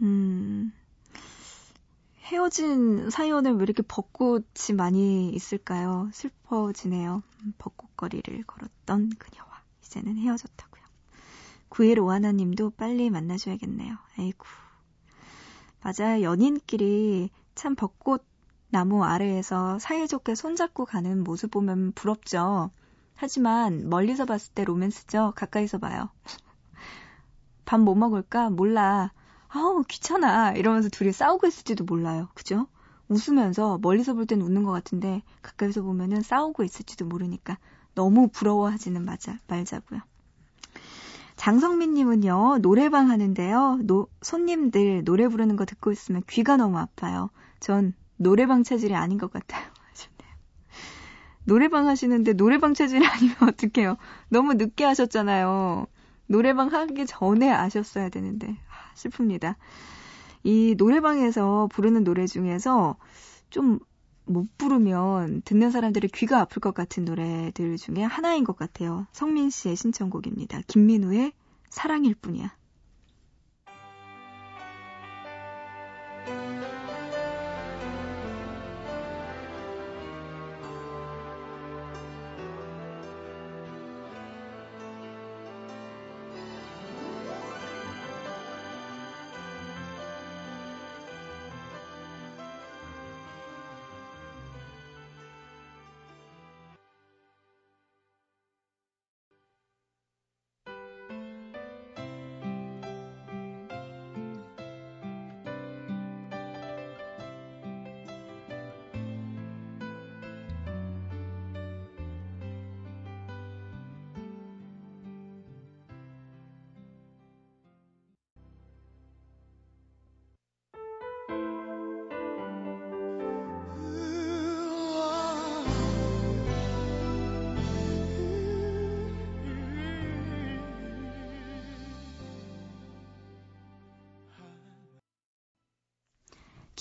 음, 0.00 0.72
헤어진 2.24 3.10
사연을 3.10 3.56
왜 3.56 3.62
이렇게 3.62 3.82
벚꽃이 3.82 4.74
많이 4.76 5.30
있을까요? 5.30 6.08
슬퍼지네요. 6.12 7.22
음, 7.42 7.52
벚꽃거리를 7.58 8.42
걸었던 8.44 9.10
그녀와 9.18 9.62
이제는 9.84 10.16
헤어졌다고요. 10.18 10.82
9일 11.70 11.98
오하나님도 12.00 12.70
빨리 12.70 13.10
만나줘야겠네요. 13.10 13.96
아이고. 14.18 14.46
맞아요. 15.82 16.22
연인끼리 16.22 17.30
참 17.54 17.74
벚꽃 17.74 18.24
나무 18.70 19.04
아래에서 19.04 19.78
사이좋게 19.78 20.34
손잡고 20.34 20.86
가는 20.86 21.22
모습 21.22 21.50
보면 21.50 21.92
부럽죠. 21.92 22.70
하지만 23.14 23.88
멀리서 23.88 24.24
봤을 24.24 24.52
때 24.54 24.64
로맨스죠. 24.64 25.34
가까이서 25.36 25.78
봐요. 25.78 26.08
밥 27.66 27.80
뭐 27.80 27.94
먹을까? 27.94 28.50
몰라. 28.50 29.12
아우, 29.54 29.82
귀찮아. 29.84 30.52
이러면서 30.52 30.88
둘이 30.88 31.12
싸우고 31.12 31.46
있을지도 31.46 31.84
몰라요. 31.84 32.28
그죠? 32.34 32.66
웃으면서 33.08 33.78
멀리서 33.82 34.14
볼 34.14 34.26
땐 34.26 34.40
웃는 34.42 34.64
것 34.64 34.72
같은데 34.72 35.22
가까이서 35.42 35.82
보면은 35.82 36.22
싸우고 36.22 36.64
있을지도 36.64 37.04
모르니까 37.06 37.58
너무 37.94 38.28
부러워하지는 38.28 39.04
마자, 39.04 39.38
말자고요. 39.46 40.00
장성민님은요, 41.36 42.58
노래방 42.62 43.10
하는데요, 43.10 43.80
노, 43.84 44.08
손님들 44.22 45.04
노래 45.04 45.28
부르는 45.28 45.56
거 45.56 45.64
듣고 45.64 45.92
있으면 45.92 46.22
귀가 46.28 46.56
너무 46.56 46.78
아파요. 46.78 47.30
전 47.60 47.92
노래방 48.16 48.62
체질이 48.64 48.94
아닌 48.94 49.18
것 49.18 49.32
같아요. 49.32 49.62
하셨네요. 49.92 50.34
노래방 51.44 51.88
하시는데 51.88 52.32
노래방 52.34 52.74
체질이 52.74 53.06
아니면 53.06 53.36
어떡해요. 53.48 53.96
너무 54.28 54.54
늦게 54.54 54.84
하셨잖아요. 54.84 55.86
노래방 56.26 56.72
하기 56.72 57.06
전에 57.06 57.50
아셨어야 57.52 58.08
되는데. 58.08 58.56
아, 58.94 58.96
슬픕니다. 58.96 59.56
이 60.44 60.74
노래방에서 60.78 61.68
부르는 61.72 62.04
노래 62.04 62.26
중에서 62.26 62.96
좀 63.50 63.80
못 64.26 64.56
부르면 64.56 65.42
듣는 65.44 65.70
사람들의 65.70 66.10
귀가 66.14 66.40
아플 66.40 66.60
것 66.60 66.74
같은 66.74 67.04
노래들 67.04 67.76
중에 67.76 68.02
하나인 68.02 68.44
것 68.44 68.56
같아요. 68.56 69.06
성민 69.12 69.50
씨의 69.50 69.76
신청곡입니다. 69.76 70.62
김민우의 70.66 71.32
사랑일 71.68 72.14
뿐이야. 72.14 72.54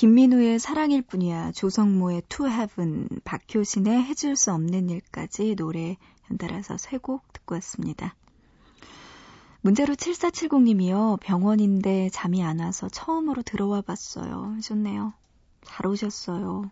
김민우의 0.04 0.60
사랑일 0.60 1.02
뿐이야, 1.02 1.54
조성모의 1.54 2.24
To 2.28 2.46
Heaven, 2.46 3.08
박효신의 3.24 4.04
해줄 4.04 4.36
수 4.36 4.52
없는 4.52 4.90
일까지 4.90 5.56
노래 5.56 5.96
연달아서 6.30 6.76
세 6.78 6.98
곡 6.98 7.32
듣고 7.32 7.56
왔습니다. 7.56 8.14
문자로 9.62 9.96
7470님이요. 9.96 11.22
병원인데 11.22 12.10
잠이 12.10 12.44
안 12.44 12.60
와서 12.60 12.90
처음으로 12.90 13.44
들어와 13.44 13.80
봤어요. 13.80 14.56
하셨네요. 14.58 15.14
잘 15.64 15.88
오셨어요. 15.88 16.70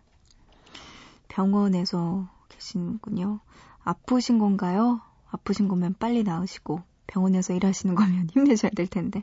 병원에서 1.28 2.28
계시는군요. 2.50 3.40
아프신 3.82 4.38
건가요? 4.40 5.00
아프신 5.30 5.68
거면 5.68 5.94
빨리 5.98 6.22
나으시고 6.22 6.82
병원에서 7.06 7.54
일하시는 7.54 7.94
거면 7.94 8.28
힘내셔야 8.34 8.72
될 8.76 8.86
텐데. 8.88 9.22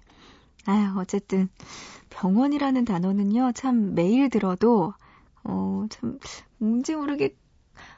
아유, 0.66 0.94
어쨌든 0.98 1.50
병원이라는 2.10 2.86
단어는요, 2.86 3.52
참 3.54 3.96
매일 3.96 4.30
들어도 4.30 4.94
어, 5.44 5.86
참 5.90 6.20
뭔지 6.58 6.96
모르게 6.96 7.36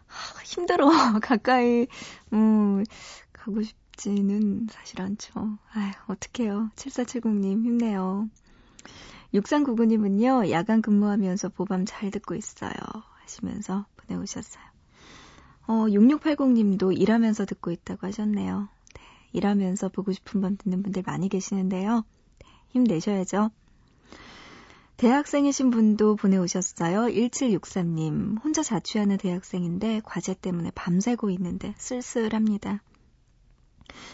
하, 0.06 0.44
힘들어. 0.44 0.88
가까이 1.22 1.88
음, 2.34 2.84
가고 3.34 3.62
싶지는 3.64 4.68
사실 4.70 5.02
않죠. 5.02 5.58
아유, 5.74 5.92
어떡해요. 6.08 6.70
7470님 6.76 7.64
힘내요. 7.64 8.30
6399님은요, 9.34 10.50
야간 10.52 10.82
근무하면서 10.82 11.50
보밤 11.50 11.86
잘 11.86 12.12
듣고 12.12 12.36
있어요. 12.36 12.74
하시면서 13.22 13.86
보내오셨어요. 13.96 14.64
어, 15.68 15.86
6680님도 15.88 17.00
일하면서 17.00 17.46
듣고 17.46 17.72
있다고 17.72 18.08
하셨네요. 18.08 18.68
네, 18.96 19.02
일하면서 19.32 19.90
보고 19.90 20.12
싶은 20.12 20.42
밤 20.42 20.58
듣는 20.58 20.84
분들 20.84 21.04
많이 21.06 21.30
계시는데요. 21.30 22.04
네, 22.74 22.80
힘내셔야죠. 22.80 23.52
대학생이신 24.98 25.72
분도 25.72 26.16
보내오셨어요. 26.16 27.08
1763님. 27.08 28.44
혼자 28.44 28.62
자취하는 28.62 29.18
대학생인데 29.18 30.02
과제 30.06 30.36
때문에 30.36 30.72
밤새고 30.76 31.30
있는데 31.32 31.74
쓸쓸합니다. 31.78 32.82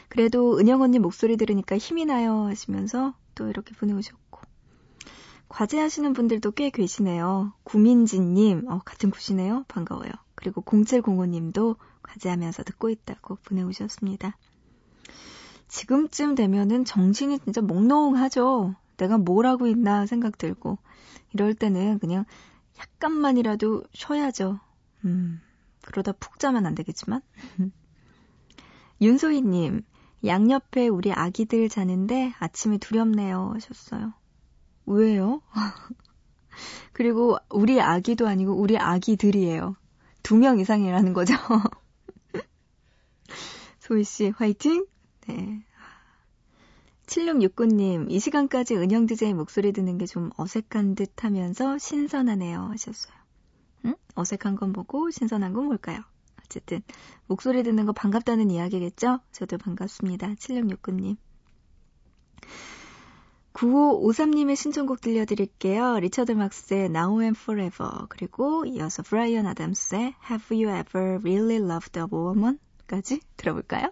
그래도 0.07 0.57
은영 0.57 0.81
언니 0.81 0.97
목소리 0.97 1.37
들으니까 1.37 1.77
힘이 1.77 2.05
나요 2.05 2.45
하시면서 2.45 3.13
또 3.35 3.49
이렇게 3.49 3.75
보내오셨고. 3.75 4.41
과제 5.49 5.79
하시는 5.79 6.13
분들도 6.13 6.51
꽤 6.51 6.69
계시네요. 6.69 7.53
구민진님, 7.63 8.69
어, 8.69 8.81
같은 8.83 9.11
구시네요. 9.11 9.65
반가워요. 9.67 10.11
그리고 10.35 10.61
0705님도 10.61 11.77
과제하면서 12.03 12.63
듣고 12.63 12.89
있다고 12.89 13.37
보내오셨습니다. 13.43 14.37
지금쯤 15.67 16.35
되면은 16.35 16.85
정신이 16.85 17.39
진짜 17.39 17.61
몽롱하죠. 17.61 18.75
내가 18.97 19.17
뭘 19.17 19.45
하고 19.45 19.67
있나 19.67 20.05
생각 20.05 20.37
들고. 20.37 20.77
이럴 21.33 21.53
때는 21.53 21.99
그냥 21.99 22.25
약간만이라도 22.79 23.83
쉬어야죠. 23.93 24.59
음, 25.05 25.41
그러다 25.83 26.13
푹 26.13 26.39
자면 26.39 26.65
안 26.65 26.75
되겠지만. 26.75 27.21
윤소희님, 29.01 29.81
양옆에 30.25 30.87
우리 30.87 31.11
아기들 31.11 31.69
자는데 31.69 32.33
아침이 32.39 32.77
두렵네요 32.79 33.51
하셨어요. 33.55 34.13
왜요? 34.85 35.41
그리고 36.93 37.37
우리 37.49 37.79
아기도 37.81 38.27
아니고 38.27 38.53
우리 38.53 38.77
아기들이에요. 38.77 39.75
두 40.23 40.35
명 40.37 40.59
이상이라는 40.59 41.13
거죠. 41.13 41.35
소희 43.79 44.03
씨 44.03 44.29
화이팅! 44.35 44.85
네. 45.27 45.63
7669님, 47.07 48.11
이 48.11 48.19
시간까지 48.19 48.75
은영 48.75 49.05
DJ 49.05 49.33
목소리 49.33 49.71
듣는 49.71 49.97
게 49.97 50.05
좀 50.05 50.29
어색한 50.37 50.95
듯 50.95 51.23
하면서 51.23 51.77
신선하네요 51.77 52.59
하셨어요. 52.63 53.13
응? 53.85 53.95
어색한 54.15 54.55
건 54.55 54.73
뭐고 54.73 55.09
신선한 55.11 55.53
건 55.53 55.65
뭘까요? 55.65 55.99
어쨌든 56.43 56.81
목소리 57.27 57.63
듣는 57.63 57.85
거 57.85 57.93
반갑다는 57.93 58.51
이야기겠죠? 58.51 59.19
저도 59.31 59.57
반갑습니다. 59.57 60.33
7669님. 60.35 61.17
9553님의 63.53 64.55
신청곡 64.55 65.01
들려드릴게요. 65.01 65.99
리처드 65.99 66.33
막스의 66.33 66.85
Now 66.85 67.21
and 67.21 67.39
Forever 67.39 68.05
그리고 68.09 68.65
이어서 68.65 69.01
브라이언 69.01 69.47
아담스의 69.47 70.13
Have 70.29 70.63
You 70.63 70.77
Ever 70.79 71.19
Really 71.21 71.55
Loved 71.55 71.99
a 71.99 72.05
Woman? 72.11 72.59
까지 72.85 73.19
들어볼까요? 73.35 73.89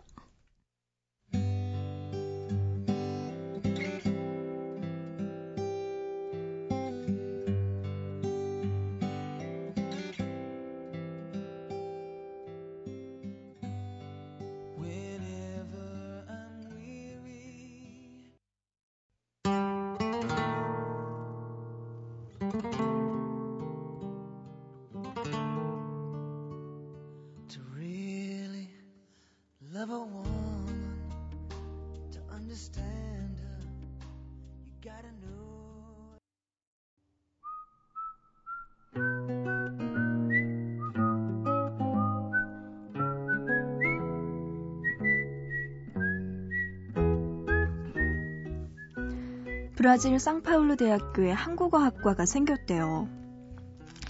브라질 49.86 50.18
상파울루 50.18 50.78
대학교에 50.78 51.30
한국어 51.30 51.78
학과가 51.78 52.26
생겼대요. 52.26 53.08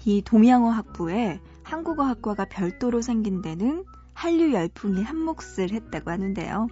이 0.05 0.21
동양어 0.21 0.69
학부에 0.69 1.41
한국어 1.63 2.03
학과가 2.03 2.45
별도로 2.45 3.01
생긴 3.01 3.41
데는 3.41 3.84
한류 4.13 4.53
열풍이 4.53 5.03
한몫을 5.03 5.73
했다고 5.73 6.11
하는데요. 6.11 6.69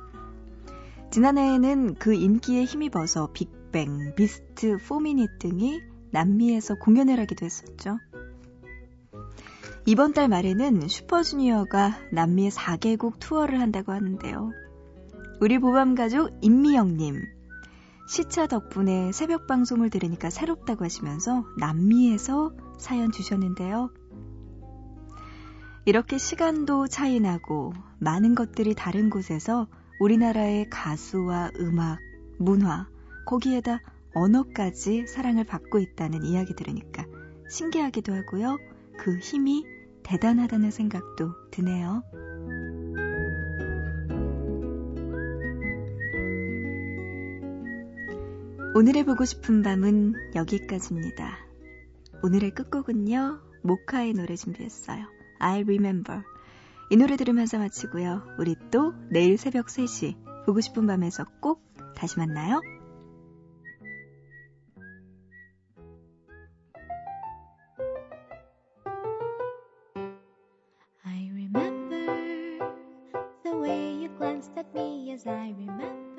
지난해에는 1.11 1.95
그 1.95 2.13
인기에 2.13 2.63
힘입어서 2.63 3.33
빅뱅, 3.33 4.15
비스트, 4.15 4.77
포미닛 4.87 5.37
등이 5.37 5.81
남미에서 6.11 6.75
공연을 6.75 7.19
하기도 7.19 7.45
했었죠. 7.45 7.97
이번 9.85 10.13
달 10.13 10.29
말에는 10.29 10.87
슈퍼주니어가 10.87 11.97
남미의 12.13 12.51
4개국 12.51 13.19
투어를 13.19 13.59
한다고 13.59 13.91
하는데요. 13.91 14.51
우리 15.41 15.59
보밤 15.59 15.93
가족 15.93 16.29
임미영님, 16.39 17.32
시차 18.05 18.47
덕분에 18.47 19.11
새벽 19.11 19.47
방송을 19.47 19.89
들으니까 19.89 20.29
새롭다고 20.29 20.83
하시면서 20.83 21.45
남미에서 21.57 22.53
사연 22.77 23.11
주셨는데요. 23.11 23.91
이렇게 25.85 26.17
시간도 26.17 26.87
차이 26.87 27.19
나고 27.19 27.73
많은 27.99 28.35
것들이 28.35 28.73
다른 28.73 29.09
곳에서 29.09 29.67
우리나라의 29.99 30.69
가수와 30.69 31.51
음악, 31.59 31.99
문화, 32.39 32.87
거기에다 33.25 33.79
언어까지 34.13 35.07
사랑을 35.07 35.43
받고 35.43 35.79
있다는 35.79 36.23
이야기 36.23 36.55
들으니까 36.55 37.05
신기하기도 37.49 38.13
하고요. 38.13 38.57
그 38.97 39.17
힘이 39.17 39.65
대단하다는 40.03 40.71
생각도 40.71 41.33
드네요. 41.51 42.03
오늘의 48.75 49.05
보고 49.05 49.23
싶은 49.23 49.61
밤은 49.61 50.33
여기까지입니다. 50.33 51.37
오늘의 52.23 52.55
끝곡은요, 52.55 53.39
모카의 53.61 54.13
노래 54.13 54.35
준비했어요. 54.35 55.05
I 55.37 55.61
remember. 55.61 56.23
이 56.89 56.95
노래 56.95 57.15
들으면서 57.15 57.59
마치고요. 57.59 58.23
우리 58.39 58.55
또 58.71 58.95
내일 59.11 59.37
새벽 59.37 59.67
3시 59.67 60.45
보고 60.47 60.59
싶은 60.59 60.87
밤에서 60.87 61.25
꼭 61.39 61.61
다시 61.95 62.17
만나요. 62.17 62.61
I 71.05 71.29
remember 71.29 72.07
the 73.43 73.55
way 73.55 74.03
you 74.03 74.17
glanced 74.17 74.57
at 74.57 74.67
me 74.73 75.11
as 75.11 75.29
I 75.29 75.51
remember 75.51 76.12